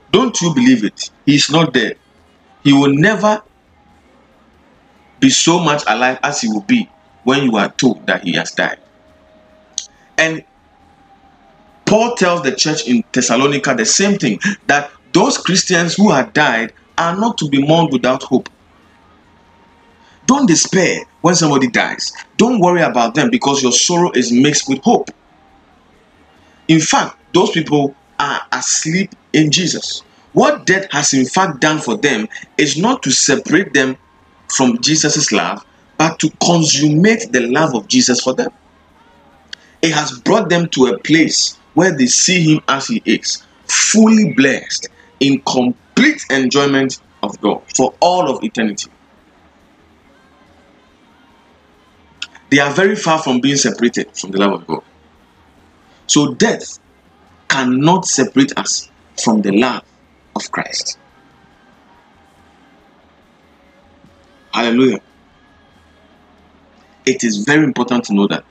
[0.10, 1.12] Don't you believe it?
[1.24, 2.00] He is not dead.
[2.64, 3.44] He will never
[5.20, 6.90] be so much alive as he will be
[7.26, 8.80] when you are told that he has died.
[10.18, 10.44] And
[11.86, 16.74] Paul tells the church in Thessalonica the same thing that those Christians who have died
[16.98, 18.50] are not to be mourned without hope.
[20.26, 22.14] Don't despair when somebody dies.
[22.38, 25.12] Don't worry about them because your sorrow is mixed with hope.
[26.70, 30.04] In fact, those people are asleep in Jesus.
[30.34, 33.98] What death has in fact done for them is not to separate them
[34.56, 35.66] from Jesus' love,
[35.98, 38.52] but to consummate the love of Jesus for them.
[39.82, 44.34] It has brought them to a place where they see Him as He is, fully
[44.34, 44.90] blessed,
[45.20, 48.92] in complete enjoyment of God for all of eternity.
[52.52, 54.84] They are very far from being separated from the love of God.
[56.10, 56.80] So, death
[57.48, 58.90] cannot separate us
[59.24, 59.84] from the love
[60.36, 60.98] of Christ.
[64.52, 65.02] Hallelujah.
[67.06, 68.44] It is very important to know that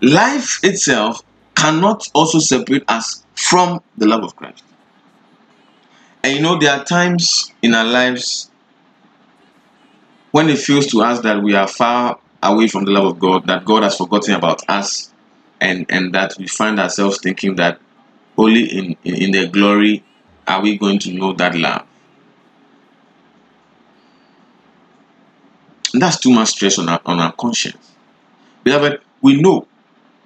[0.00, 1.22] life itself
[1.54, 4.64] cannot also separate us from the love of Christ.
[6.24, 8.50] And you know, there are times in our lives
[10.32, 13.46] when it feels to us that we are far away from the love of God,
[13.46, 15.13] that God has forgotten about us,
[15.60, 17.80] and, and that we find ourselves thinking that
[18.36, 20.04] only in, in, in the glory
[20.46, 21.86] are we going to know that love.
[25.92, 27.92] And that's too much stress on our, on our conscience.
[28.64, 29.66] Beloved, we know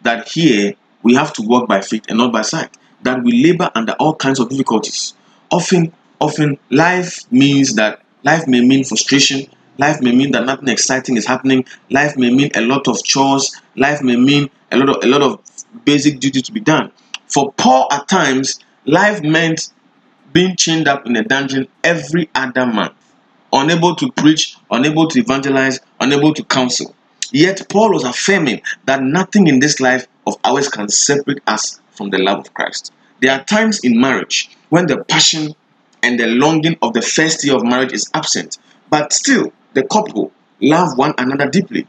[0.02, 3.70] that here we have to walk by faith and not by sight, that we labor
[3.74, 5.14] under all kinds of difficulties.
[5.50, 9.46] Often, often life means that life may mean frustration,
[9.78, 13.54] life may mean that nothing exciting is happening, life may mean a lot of chores,
[13.76, 15.40] life may mean a lot of a lot of
[15.84, 16.92] basic duty to be done.
[17.28, 19.72] For Paul at times, life meant
[20.32, 22.92] being chained up in a dungeon every other month,
[23.52, 26.94] unable to preach, unable to evangelize, unable to counsel.
[27.30, 32.10] Yet Paul was affirming that nothing in this life of ours can separate us from
[32.10, 32.92] the love of Christ.
[33.20, 35.54] There are times in marriage when the passion
[36.02, 38.58] and the longing of the first year of marriage is absent,
[38.88, 41.86] but still the couple love one another deeply.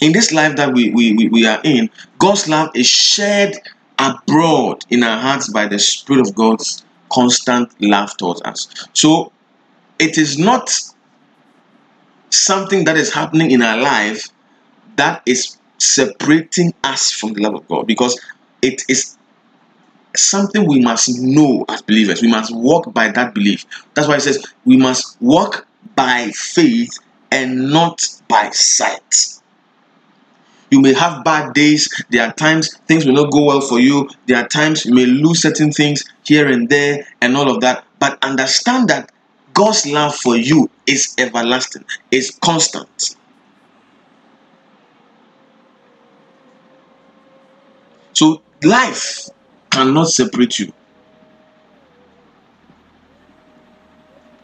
[0.00, 3.56] In this life that we, we, we, are in, God's love is shared
[3.98, 8.88] abroad in our hearts by the Spirit of God's constant love towards us.
[8.94, 9.30] So
[9.98, 10.72] it is not
[12.30, 14.28] something that is happening in our life
[14.96, 18.18] that is separating us from the love of God because
[18.62, 19.18] it is
[20.16, 22.22] something we must know as believers.
[22.22, 23.66] We must walk by that belief.
[23.94, 25.66] That's why it says we must walk
[26.00, 26.98] by faith
[27.30, 29.38] and not by sight.
[30.70, 31.90] You may have bad days.
[32.08, 34.08] There are times things will not go well for you.
[34.24, 37.84] There are times you may lose certain things here and there and all of that.
[37.98, 39.12] But understand that
[39.52, 43.16] God's love for you is everlasting, is constant.
[48.14, 49.28] So life
[49.68, 50.72] cannot separate you.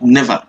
[0.03, 0.47] Never.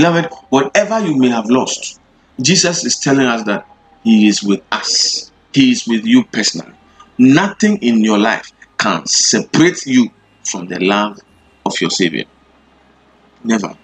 [0.00, 2.00] Beloved, whatever you may have lost,
[2.40, 3.66] Jesus is telling us that
[4.02, 5.30] He is with us.
[5.52, 6.72] He is with you personally.
[7.18, 10.10] Nothing in your life can separate you
[10.42, 11.20] from the love
[11.66, 12.24] of your Savior.
[13.44, 13.76] Never.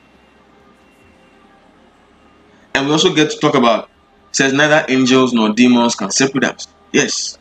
[2.75, 3.91] And we also get to talk about
[4.33, 6.67] says neither angels nor demons can separate us.
[6.95, 7.37] Yes.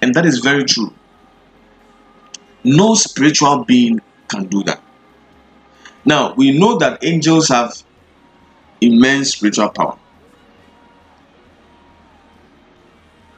[0.00, 0.92] And that is very true.
[2.64, 4.82] No spiritual being can do that.
[6.04, 7.80] Now, we know that angels have
[8.82, 9.96] immense spiritual power.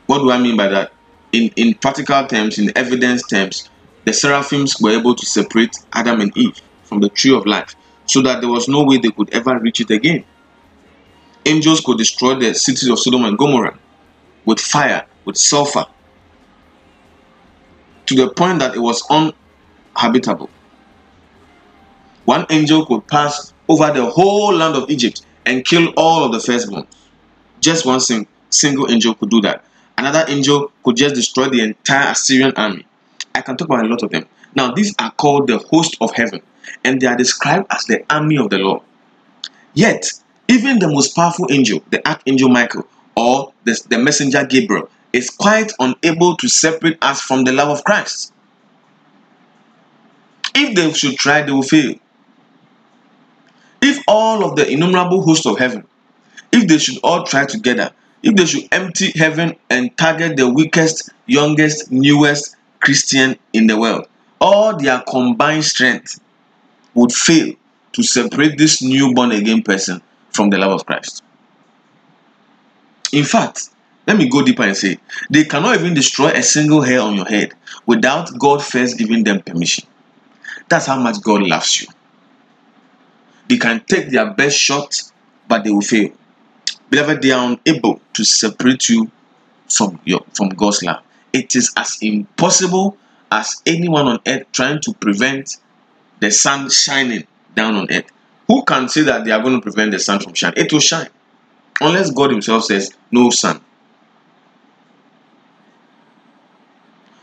[0.06, 0.92] What do I mean by that?
[1.32, 3.68] In, in practical terms, in evidence terms,
[4.04, 7.74] the seraphims were able to separate Adam and Eve from the tree of life
[8.06, 10.24] so that there was no way they could ever reach it again.
[11.46, 13.78] Angels could destroy the cities of Sodom and Gomorrah
[14.44, 15.86] with fire, with sulfur,
[18.06, 20.50] to the point that it was uninhabitable.
[22.24, 26.40] One angel could pass over the whole land of Egypt and kill all of the
[26.40, 26.86] firstborn.
[27.60, 29.64] Just one sing, single angel could do that.
[29.96, 32.86] Another angel could just destroy the entire Assyrian army.
[33.34, 34.26] I can talk about a lot of them.
[34.54, 36.40] Now, these are called the host of heaven,
[36.84, 38.82] and they are described as the army of the Lord.
[39.74, 40.12] Yet,
[40.48, 42.86] even the most powerful angel, the archangel Michael,
[43.16, 47.84] or the, the messenger Gabriel, is quite unable to separate us from the love of
[47.84, 48.32] Christ.
[50.54, 51.94] If they should try, they will fail.
[53.84, 55.86] If all of the innumerable hosts of heaven,
[56.50, 57.90] if they should all try together,
[58.22, 64.08] if they should empty heaven and target the weakest, youngest, newest Christian in the world,
[64.40, 66.18] all their combined strength
[66.94, 67.52] would fail
[67.92, 71.22] to separate this new born again person from the love of Christ.
[73.12, 73.68] In fact,
[74.06, 74.96] let me go deeper and say
[75.28, 77.52] they cannot even destroy a single hair on your head
[77.84, 79.86] without God first giving them permission.
[80.70, 81.88] That's how much God loves you.
[83.48, 85.00] They can take their best shot,
[85.48, 86.10] but they will fail.
[86.90, 89.10] Beloved, they are unable to separate you
[89.68, 91.02] from your from God's love.
[91.32, 92.96] It is as impossible
[93.30, 95.56] as anyone on earth trying to prevent
[96.20, 98.06] the sun shining down on earth.
[98.46, 100.64] Who can say that they are going to prevent the sun from shining?
[100.64, 101.08] It will shine.
[101.80, 103.60] Unless God Himself says, no sun.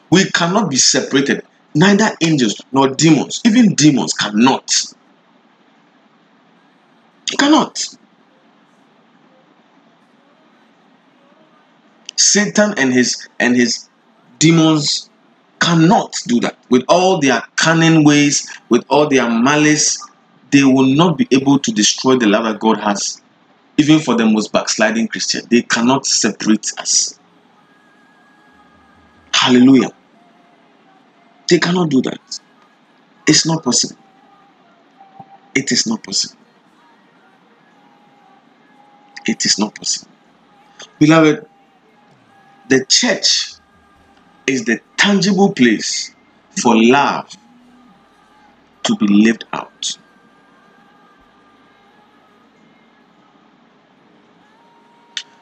[0.09, 1.45] We cannot be separated.
[1.73, 4.93] Neither angels nor demons, even demons, cannot.
[7.37, 7.97] Cannot.
[12.15, 13.89] Satan and his and his
[14.39, 15.09] demons
[15.59, 16.57] cannot do that.
[16.69, 19.97] With all their cunning ways, with all their malice,
[20.51, 23.21] they will not be able to destroy the love that God has,
[23.77, 25.41] even for the most backsliding Christian.
[25.49, 27.19] They cannot separate us.
[29.33, 29.91] Hallelujah.
[31.47, 32.39] They cannot do that.
[33.27, 33.97] It's not possible.
[35.55, 36.40] It is not possible.
[39.27, 40.11] It is not possible.
[40.99, 41.47] Beloved,
[42.69, 43.53] the church
[44.47, 46.13] is the tangible place
[46.61, 47.29] for love
[48.83, 49.97] to be lived out.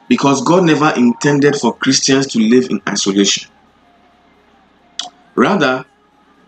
[0.08, 3.50] Because God never intended for Christians to live in isolation.
[5.36, 5.86] Rather,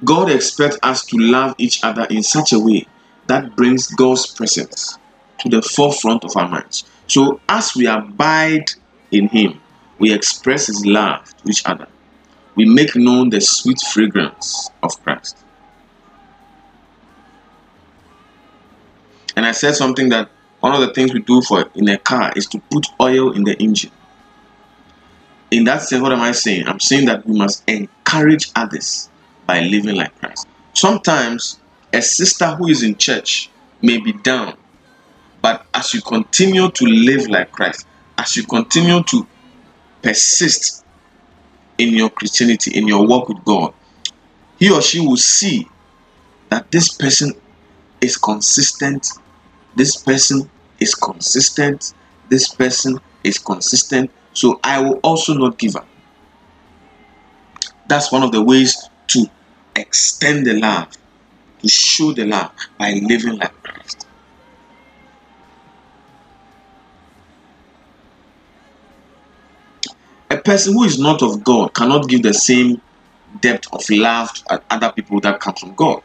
[0.05, 2.87] God expects us to love each other in such a way
[3.29, 4.99] that brings God's presence
[5.43, 6.85] to the forefront of our minds.
[7.07, 8.71] So, as we abide
[9.11, 9.61] in Him,
[9.99, 11.89] we express His love to each other.
[12.55, 15.37] We make known the sweet fragrance of Christ.
[19.37, 20.31] And I said something that
[20.61, 23.45] one of the things we do for in a car is to put oil in
[23.45, 23.91] the engine.
[25.51, 26.69] In that sense, what am I saying?
[26.69, 29.11] I'm saying that we must encourage others
[29.47, 30.47] by living like Christ.
[30.75, 31.59] Sometimes
[31.93, 33.51] a sister who is in church
[33.83, 34.57] may be down,
[35.43, 37.87] but as you continue to live like Christ,
[38.17, 39.27] as you continue to
[40.01, 40.85] persist
[41.79, 43.75] in your Christianity, in your walk with God,
[44.59, 45.69] he or she will see
[46.49, 47.35] that this person
[48.01, 49.09] is consistent,
[49.75, 51.93] this person is consistent,
[52.29, 55.89] this person is consistent, so I will also not give up.
[57.89, 59.27] That's one of the ways to
[59.75, 60.89] extend the love,
[61.63, 64.07] to show the love by living like Christ.
[70.33, 72.81] A person who is not of God cannot give the same
[73.43, 76.03] depth of love to other people that come from God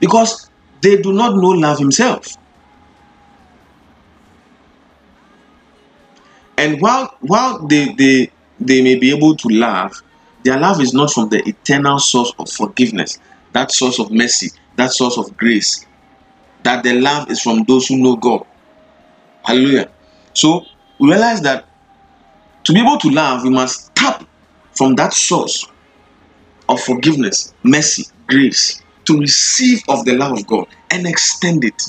[0.00, 0.50] because
[0.80, 2.36] they do not know love himself.
[6.58, 10.02] And while while they they they may be able to love,
[10.42, 13.20] their love is not from the eternal source of forgiveness,
[13.52, 15.86] that source of mercy, that source of grace.
[16.64, 18.44] That the love is from those who know God.
[19.44, 19.92] Hallelujah.
[20.32, 20.64] So
[20.98, 21.66] realize that
[22.64, 24.24] to be able to love, we must tap
[24.72, 25.66] from that source
[26.68, 31.80] of forgiveness, mercy, grace to receive of the love of God and extend it.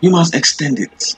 [0.00, 1.14] You must extend it.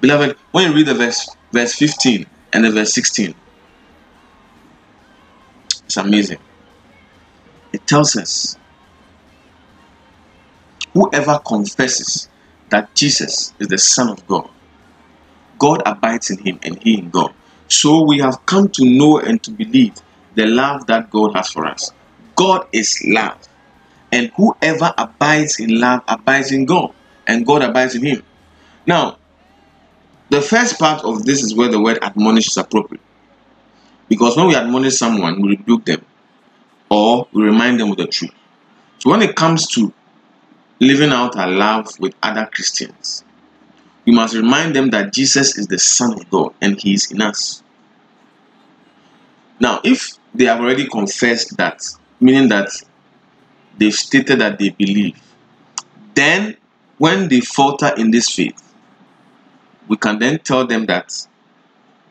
[0.00, 3.34] Beloved, when you read the verse verse 15 and the verse 16,
[5.88, 6.38] it's amazing.
[7.72, 8.58] It tells us
[10.92, 12.28] whoever confesses
[12.68, 14.50] that Jesus is the Son of God,
[15.58, 17.32] God abides in him and he in God.
[17.68, 19.94] So we have come to know and to believe
[20.34, 21.90] the love that God has for us.
[22.36, 23.38] God is love.
[24.12, 26.92] And whoever abides in love abides in God,
[27.26, 28.22] and God abides in him.
[28.86, 29.16] Now,
[30.28, 33.02] the first part of this is where the word admonish is appropriate.
[34.08, 36.04] Because when we admonish someone, we rebuke them
[36.90, 38.32] or we remind them of the truth.
[38.98, 39.92] So when it comes to
[40.80, 43.24] living out our love with other Christians,
[44.06, 47.20] we must remind them that Jesus is the Son of God and He is in
[47.20, 47.62] us.
[49.60, 51.82] Now, if they have already confessed that,
[52.20, 52.70] meaning that
[53.76, 55.20] they've stated that they believe,
[56.14, 56.56] then
[56.96, 58.74] when they falter in this faith,
[59.88, 61.26] we can then tell them that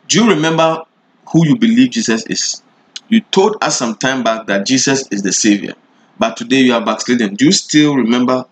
[0.08, 0.84] do you remember
[1.32, 2.62] who you believe Jesus is?
[3.08, 5.74] You told us some time back that Jesus is the Savior,
[6.18, 7.34] but today you are backslidden.
[7.34, 8.46] Do you still remember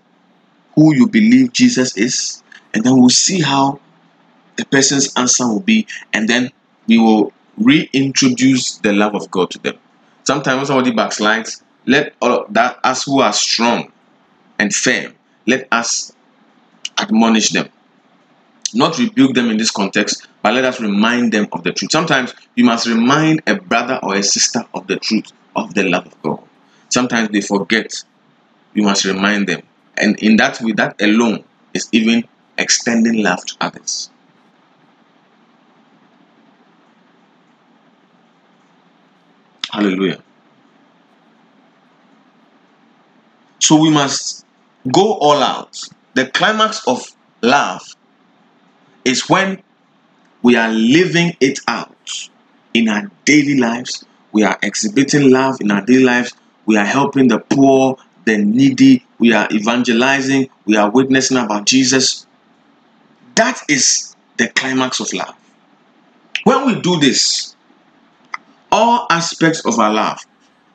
[0.75, 2.43] who you believe Jesus is?
[2.75, 3.81] And then we'll see how
[4.57, 6.51] the person's answer will be, and then
[6.87, 9.79] we will reintroduce the love of God to them.
[10.25, 13.93] Sometimes when somebody backslides, let all of that us who are strong
[14.59, 15.15] and firm,
[15.47, 16.13] let us
[16.99, 17.69] admonish them
[18.77, 21.91] not rebuke them in this context, but let us remind them of the truth.
[21.91, 26.07] Sometimes you must remind a brother or a sister of the truth of the love
[26.07, 26.41] of God.
[26.89, 27.93] Sometimes they forget.
[28.73, 29.63] You must remind them.
[29.97, 31.43] And in that way, that alone
[31.75, 32.29] is even
[32.59, 34.09] extending love to others.
[39.73, 40.23] Hallelujah.
[43.59, 44.47] So we must
[44.93, 45.77] go all out.
[46.15, 47.05] The climax of
[47.43, 47.83] love
[49.05, 49.61] is when
[50.43, 52.31] we are living it out
[52.75, 54.05] in our daily lives.
[54.33, 56.33] We are exhibiting love in our daily lives.
[56.67, 59.05] We are helping the poor, the needy.
[59.19, 60.51] We are evangelizing.
[60.67, 62.27] We are witnessing about Jesus.
[63.35, 65.35] That is the climax of love.
[66.45, 67.57] When we do this,
[68.71, 70.25] all aspects of our life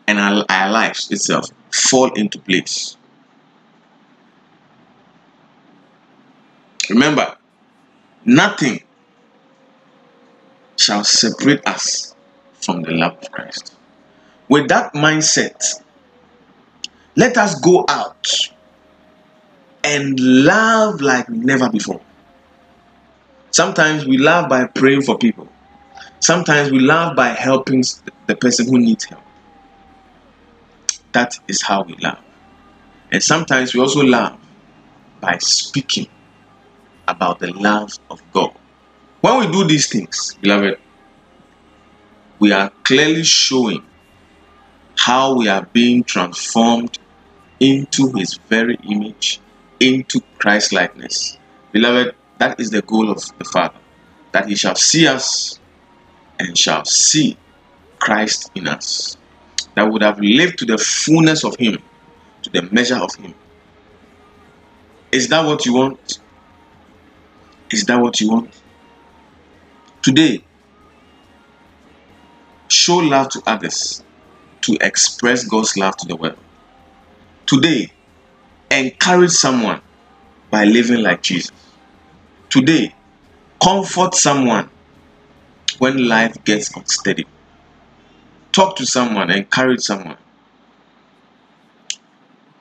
[0.07, 2.97] and our, our lives itself fall into place.
[6.89, 7.38] Remember,
[8.26, 8.82] nothing
[10.91, 12.13] shall separate us
[12.51, 13.73] from the love of Christ.
[14.49, 15.81] With that mindset,
[17.15, 18.27] let us go out
[19.85, 22.01] and love like never before.
[23.51, 25.47] Sometimes we love by praying for people.
[26.19, 27.85] Sometimes we love by helping
[28.27, 29.23] the person who needs help.
[31.13, 32.19] That is how we love.
[33.13, 34.37] And sometimes we also love
[35.21, 36.07] by speaking
[37.07, 38.53] about the love of God.
[39.22, 40.80] When we do these things, beloved,
[42.39, 43.86] we are clearly showing
[44.97, 46.97] how we are being transformed
[47.59, 49.39] into His very image,
[49.80, 51.38] into Christ likeness.
[51.72, 53.78] Beloved, that is the goal of the Father,
[54.32, 55.59] that He shall see us
[56.39, 57.38] and shall see
[57.99, 59.17] Christ in us,
[59.76, 61.78] that would have lived to the fullness of Him,
[62.41, 63.36] to the measure of Him.
[65.11, 66.17] Is that what you want?
[67.69, 68.61] Is that what you want?
[70.01, 70.43] Today,
[72.69, 74.03] show love to others
[74.61, 76.39] to express God's love to the world.
[77.45, 77.91] Today,
[78.71, 79.81] encourage someone
[80.49, 81.51] by living like Jesus.
[82.49, 82.95] Today,
[83.61, 84.71] comfort someone
[85.77, 87.27] when life gets unsteady.
[88.51, 90.17] Talk to someone, encourage someone.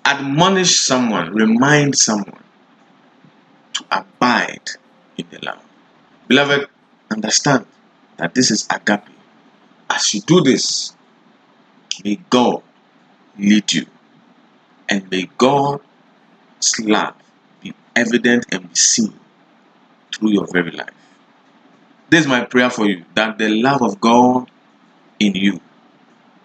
[0.05, 2.43] Admonish someone, remind someone
[3.73, 4.69] to abide
[5.17, 5.63] in the love.
[6.29, 6.69] Beloved,
[7.11, 7.67] understand
[8.17, 9.05] that this is agape.
[9.89, 10.95] As you do this,
[12.05, 12.63] may God
[13.39, 13.87] lead you
[14.89, 15.83] and may God's
[16.81, 17.15] love
[17.61, 19.19] be evident and be seen
[20.15, 20.91] through your very life.
[22.09, 24.51] This is my prayer for you that the love of God
[25.19, 25.61] in you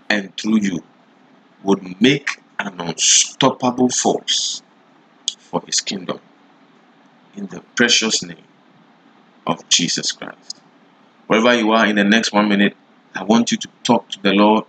[0.09, 0.83] and through you
[1.63, 4.61] would make an unstoppable force
[5.37, 6.19] for his kingdom
[7.35, 8.43] in the precious name
[9.47, 10.61] of Jesus Christ.
[11.27, 12.75] Wherever you are in the next one minute,
[13.13, 14.65] I want you to talk to the Lord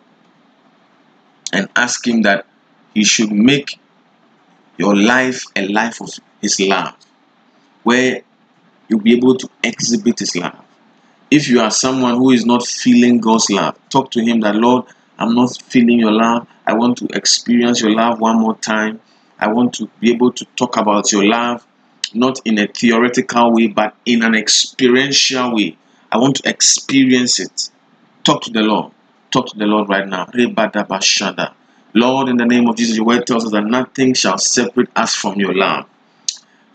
[1.52, 2.46] and ask Him that
[2.94, 3.78] He should make
[4.78, 6.10] your life a life of
[6.40, 6.94] His love,
[7.82, 8.22] where
[8.88, 10.64] you'll be able to exhibit His love.
[11.30, 14.84] If you are someone who is not feeling God's love, talk to Him that, Lord,
[15.18, 16.46] I'm not feeling your love.
[16.66, 19.00] I want to experience your love one more time.
[19.38, 21.66] I want to be able to talk about your love,
[22.14, 25.76] not in a theoretical way, but in an experiential way.
[26.10, 27.70] I want to experience it.
[28.24, 28.92] Talk to the Lord.
[29.30, 30.28] Talk to the Lord right now.
[31.94, 35.14] Lord, in the name of Jesus, your word tells us that nothing shall separate us
[35.14, 35.86] from your love.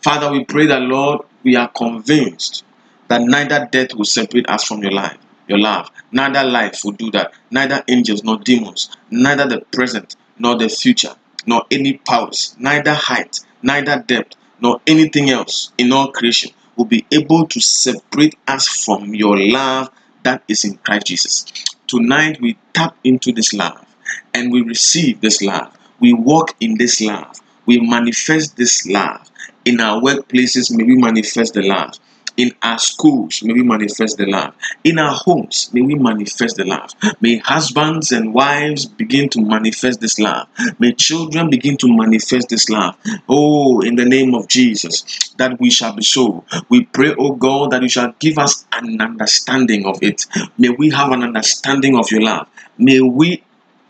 [0.01, 2.63] Father, we pray that, Lord, we are convinced
[3.07, 5.17] that neither death will separate us from your life,
[5.47, 5.89] your love.
[6.11, 7.33] Neither life will do that.
[7.51, 11.13] Neither angels nor demons, neither the present nor the future,
[11.45, 17.05] nor any powers, neither height, neither depth, nor anything else in all creation will be
[17.11, 19.89] able to separate us from your love
[20.23, 21.45] that is in Christ Jesus.
[21.87, 23.85] Tonight we tap into this love
[24.33, 25.77] and we receive this love.
[25.99, 27.39] We walk in this love.
[27.65, 29.29] We manifest this love.
[29.65, 31.93] In our workplaces, may we manifest the love.
[32.41, 34.55] In our schools, may we manifest the love.
[34.83, 36.89] In our homes, may we manifest the love.
[37.21, 40.47] May husbands and wives begin to manifest this love.
[40.79, 42.97] May children begin to manifest this love.
[43.29, 45.03] Oh, in the name of Jesus,
[45.37, 46.43] that we shall be so.
[46.67, 50.25] We pray, oh God, that you shall give us an understanding of it.
[50.57, 52.47] May we have an understanding of your love.
[52.75, 53.43] May we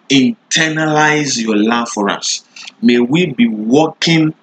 [0.09, 2.43] internalize your love for us.
[2.81, 4.33] May we be walking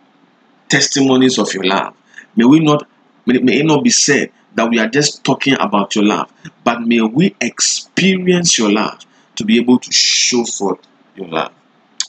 [0.71, 1.95] testimonies of your love.
[2.35, 2.89] May we not
[3.35, 6.33] may it not be said that we are just talking about your love,
[6.65, 9.05] but may we experience your love
[9.37, 10.81] to be able to show forth
[11.15, 11.53] your love.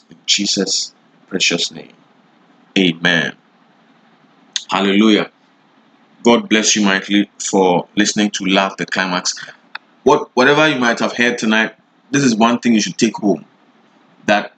[0.09, 0.93] In Jesus'
[1.27, 1.93] precious name.
[2.77, 3.35] Amen.
[4.69, 5.31] Hallelujah.
[6.23, 9.35] God bless you mightily for listening to Love the Climax.
[10.03, 11.75] What whatever you might have heard tonight,
[12.11, 13.45] this is one thing you should take home.
[14.25, 14.53] That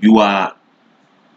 [0.00, 0.54] you are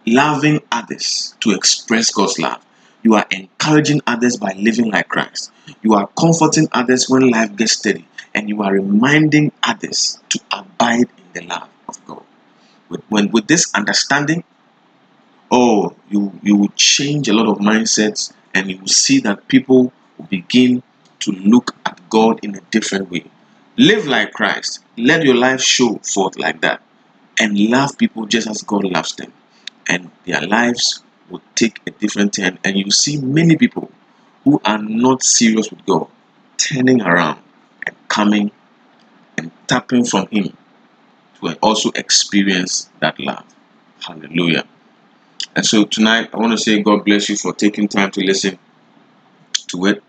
[0.05, 2.63] loving others to express God's love.
[3.03, 5.51] You are encouraging others by living like Christ.
[5.81, 8.07] You are comforting others when life gets steady.
[8.33, 12.23] And you are reminding others to abide in the love of God.
[12.89, 14.43] With, when, with this understanding,
[15.49, 19.91] oh, you, you will change a lot of mindsets and you will see that people
[20.17, 20.83] will begin
[21.19, 23.25] to look at God in a different way.
[23.77, 24.79] Live like Christ.
[24.97, 26.81] Let your life show forth like that.
[27.39, 29.33] And love people just as God loves them.
[29.87, 31.01] And their lives
[31.31, 32.59] will take a different turn.
[32.63, 33.91] And you see many people
[34.43, 36.07] who are not serious with God
[36.57, 37.41] turning around
[37.85, 38.51] and coming
[39.37, 40.55] and tapping from Him
[41.41, 43.45] to also experience that love.
[44.01, 44.65] Hallelujah.
[45.55, 48.57] And so tonight, I want to say God bless you for taking time to listen
[49.67, 50.03] to it.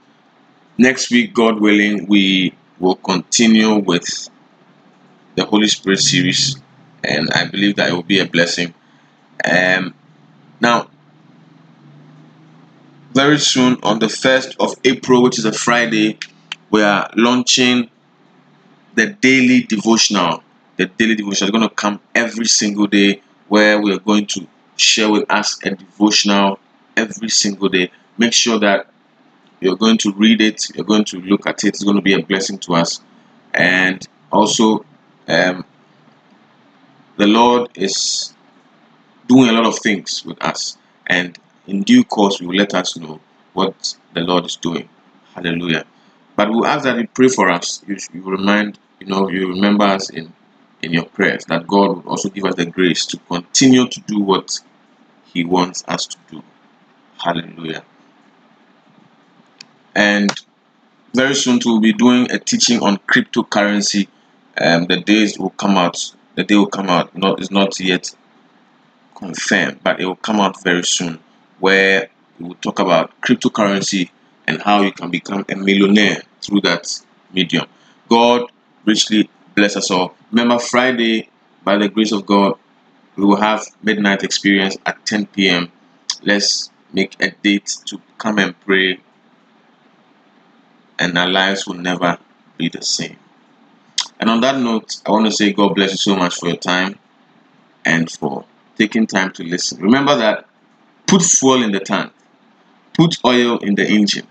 [0.79, 4.29] Next week, God willing, we will continue with
[5.37, 6.57] the Holy Spirit series,
[7.05, 8.75] and I believe that it will be a blessing.
[9.45, 9.95] Um,
[10.61, 10.89] now,
[13.15, 16.19] very soon on the 1st of April, which is a Friday,
[16.71, 17.91] we are launching
[18.95, 20.43] the daily devotional.
[20.77, 24.47] The daily devotional is going to come every single day where we are going to
[24.77, 26.59] share with us a devotional
[26.97, 27.91] every single day.
[28.17, 28.89] Make sure that
[29.61, 32.15] you're going to read it, you're going to look at it, it's going to be
[32.15, 33.01] a blessing to us.
[33.55, 34.85] And also,
[35.29, 35.65] um,
[37.19, 38.35] the Lord is
[39.29, 40.79] doing a lot of things with us.
[41.07, 43.21] And in due course, we will let us know
[43.53, 44.89] what the Lord is doing.
[45.35, 45.85] Hallelujah.
[46.37, 47.83] But we ask that you pray for us.
[47.87, 50.33] You, you remind, you know, you remember us in,
[50.83, 54.21] in your prayers that God will also give us the grace to continue to do
[54.21, 54.61] what
[55.27, 56.43] He wants us to do.
[57.23, 57.85] Hallelujah.
[59.95, 60.31] And
[61.15, 64.09] very soon we'll be doing a teaching on cryptocurrency.
[64.59, 66.15] Um, the days will come out.
[66.35, 67.17] The day will come out.
[67.17, 68.11] Not is not yet
[69.15, 71.19] confirmed, but it will come out very soon.
[71.63, 72.09] Where
[72.41, 74.11] we will talk about cryptocurrency
[74.49, 76.89] and how you can become a millionaire through that
[77.33, 77.67] medium.
[78.09, 78.51] God
[78.85, 80.17] richly bless us all.
[80.33, 81.31] Remember, Friday,
[81.63, 82.59] by the grace of God,
[83.15, 85.71] we will have midnight experience at 10 p.m.
[86.23, 88.99] Let's make a date to come and pray,
[90.99, 92.19] and our lives will never
[92.59, 93.19] be the same.
[94.19, 96.57] And on that note, I want to say God bless you so much for your
[96.57, 96.99] time
[97.85, 98.47] and for
[98.77, 99.81] taking time to listen.
[99.81, 100.47] Remember that
[101.13, 102.11] put fuel in the tank,
[102.95, 104.27] put oil in the engine,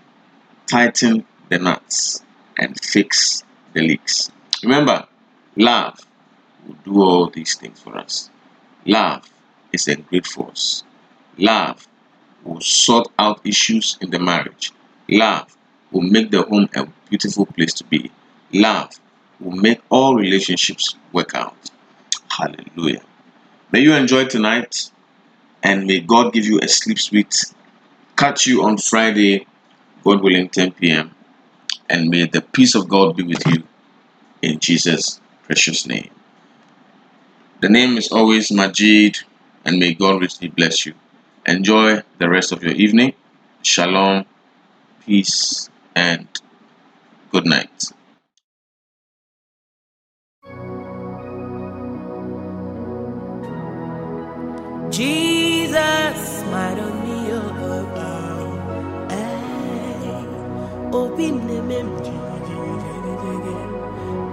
[0.68, 2.24] tighten the nuts
[2.58, 4.32] and fix the leaks.
[4.64, 5.06] Remember,
[5.54, 6.00] love
[6.66, 8.30] will do all these things for us.
[8.84, 9.30] Love
[9.72, 10.82] is a great force.
[11.38, 11.86] Love
[12.42, 14.72] will sort out issues in the marriage.
[15.08, 15.56] Love
[15.92, 18.10] will make the home a beautiful place to be.
[18.52, 18.90] Love
[19.38, 21.70] will make all relationships work out.
[22.28, 23.02] Hallelujah.
[23.70, 24.90] May you enjoy tonight
[25.62, 27.44] and may God give you a sleep sweet.
[28.16, 29.46] Catch you on Friday,
[30.04, 31.14] God willing, 10 p.m.
[31.88, 33.62] And may the peace of God be with you
[34.42, 36.10] in Jesus' precious name.
[37.60, 39.22] The name is always Majeed,
[39.64, 40.94] and may God richly bless you.
[41.46, 43.14] Enjoy the rest of your evening.
[43.62, 44.24] Shalom,
[45.06, 46.26] peace, and
[47.30, 47.92] good night.
[54.90, 55.41] Jesus,
[60.92, 61.96] eh, open the mem-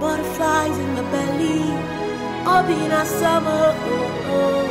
[0.00, 1.62] butterflies in the belly,
[2.46, 3.74] open a summer.
[3.92, 4.66] Oh, oh.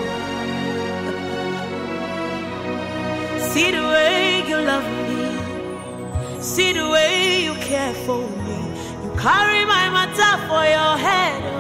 [3.52, 8.58] See the way you love me, see the way you care for me.
[9.04, 11.42] You carry my matter for your head.
[11.44, 11.60] Oh.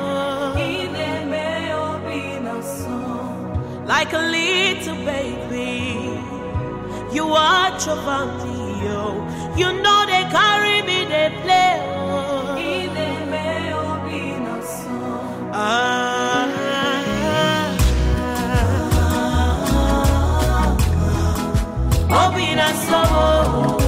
[3.89, 6.21] like a little baby.
[7.11, 9.15] You watch over me, oh.
[9.57, 12.55] You know they carry me, they play, oh.
[15.51, 16.47] Ah.
[16.47, 17.77] ah, ah,
[22.11, 22.25] ah.
[22.27, 23.78] Obina sabo,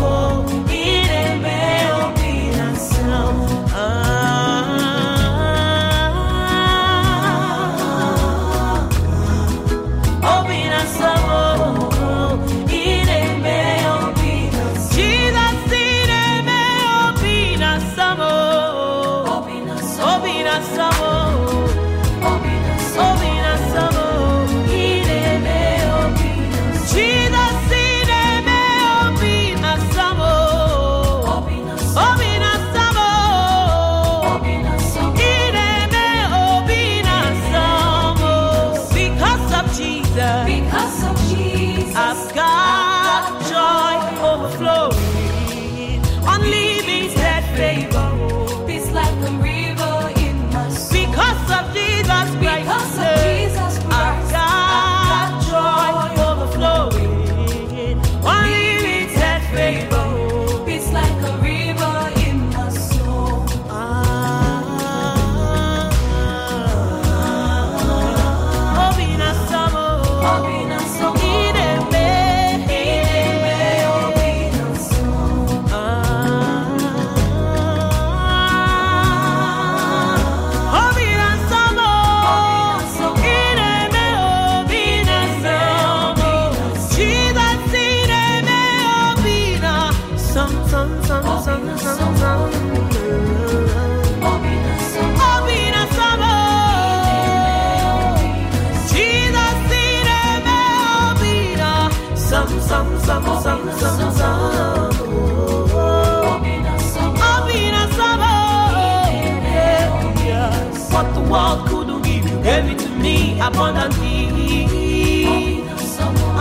[113.41, 114.17] abundantly.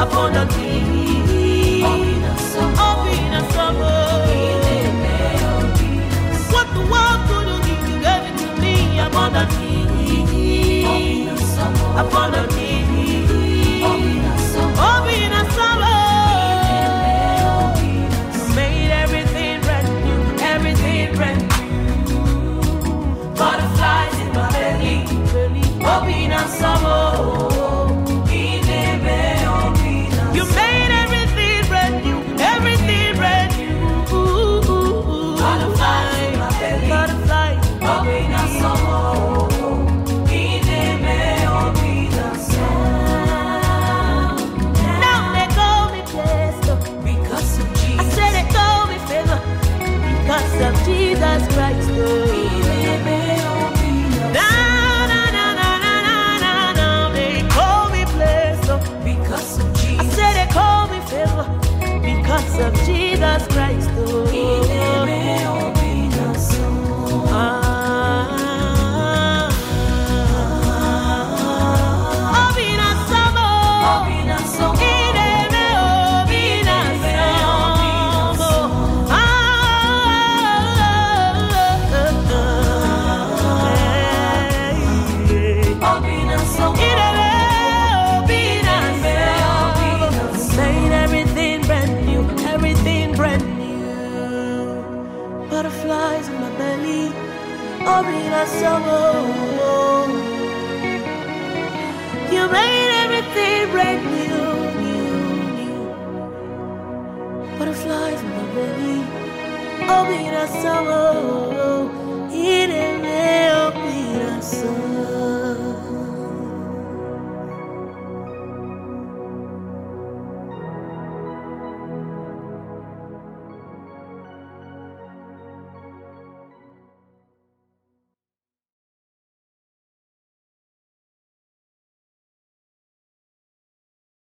[0.02, 0.70] Abundantly.
[2.86, 3.34] Irene
[6.52, 9.76] What the world couldn't give you, gave it to me abundantly.
[11.96, 12.59] Abundantly.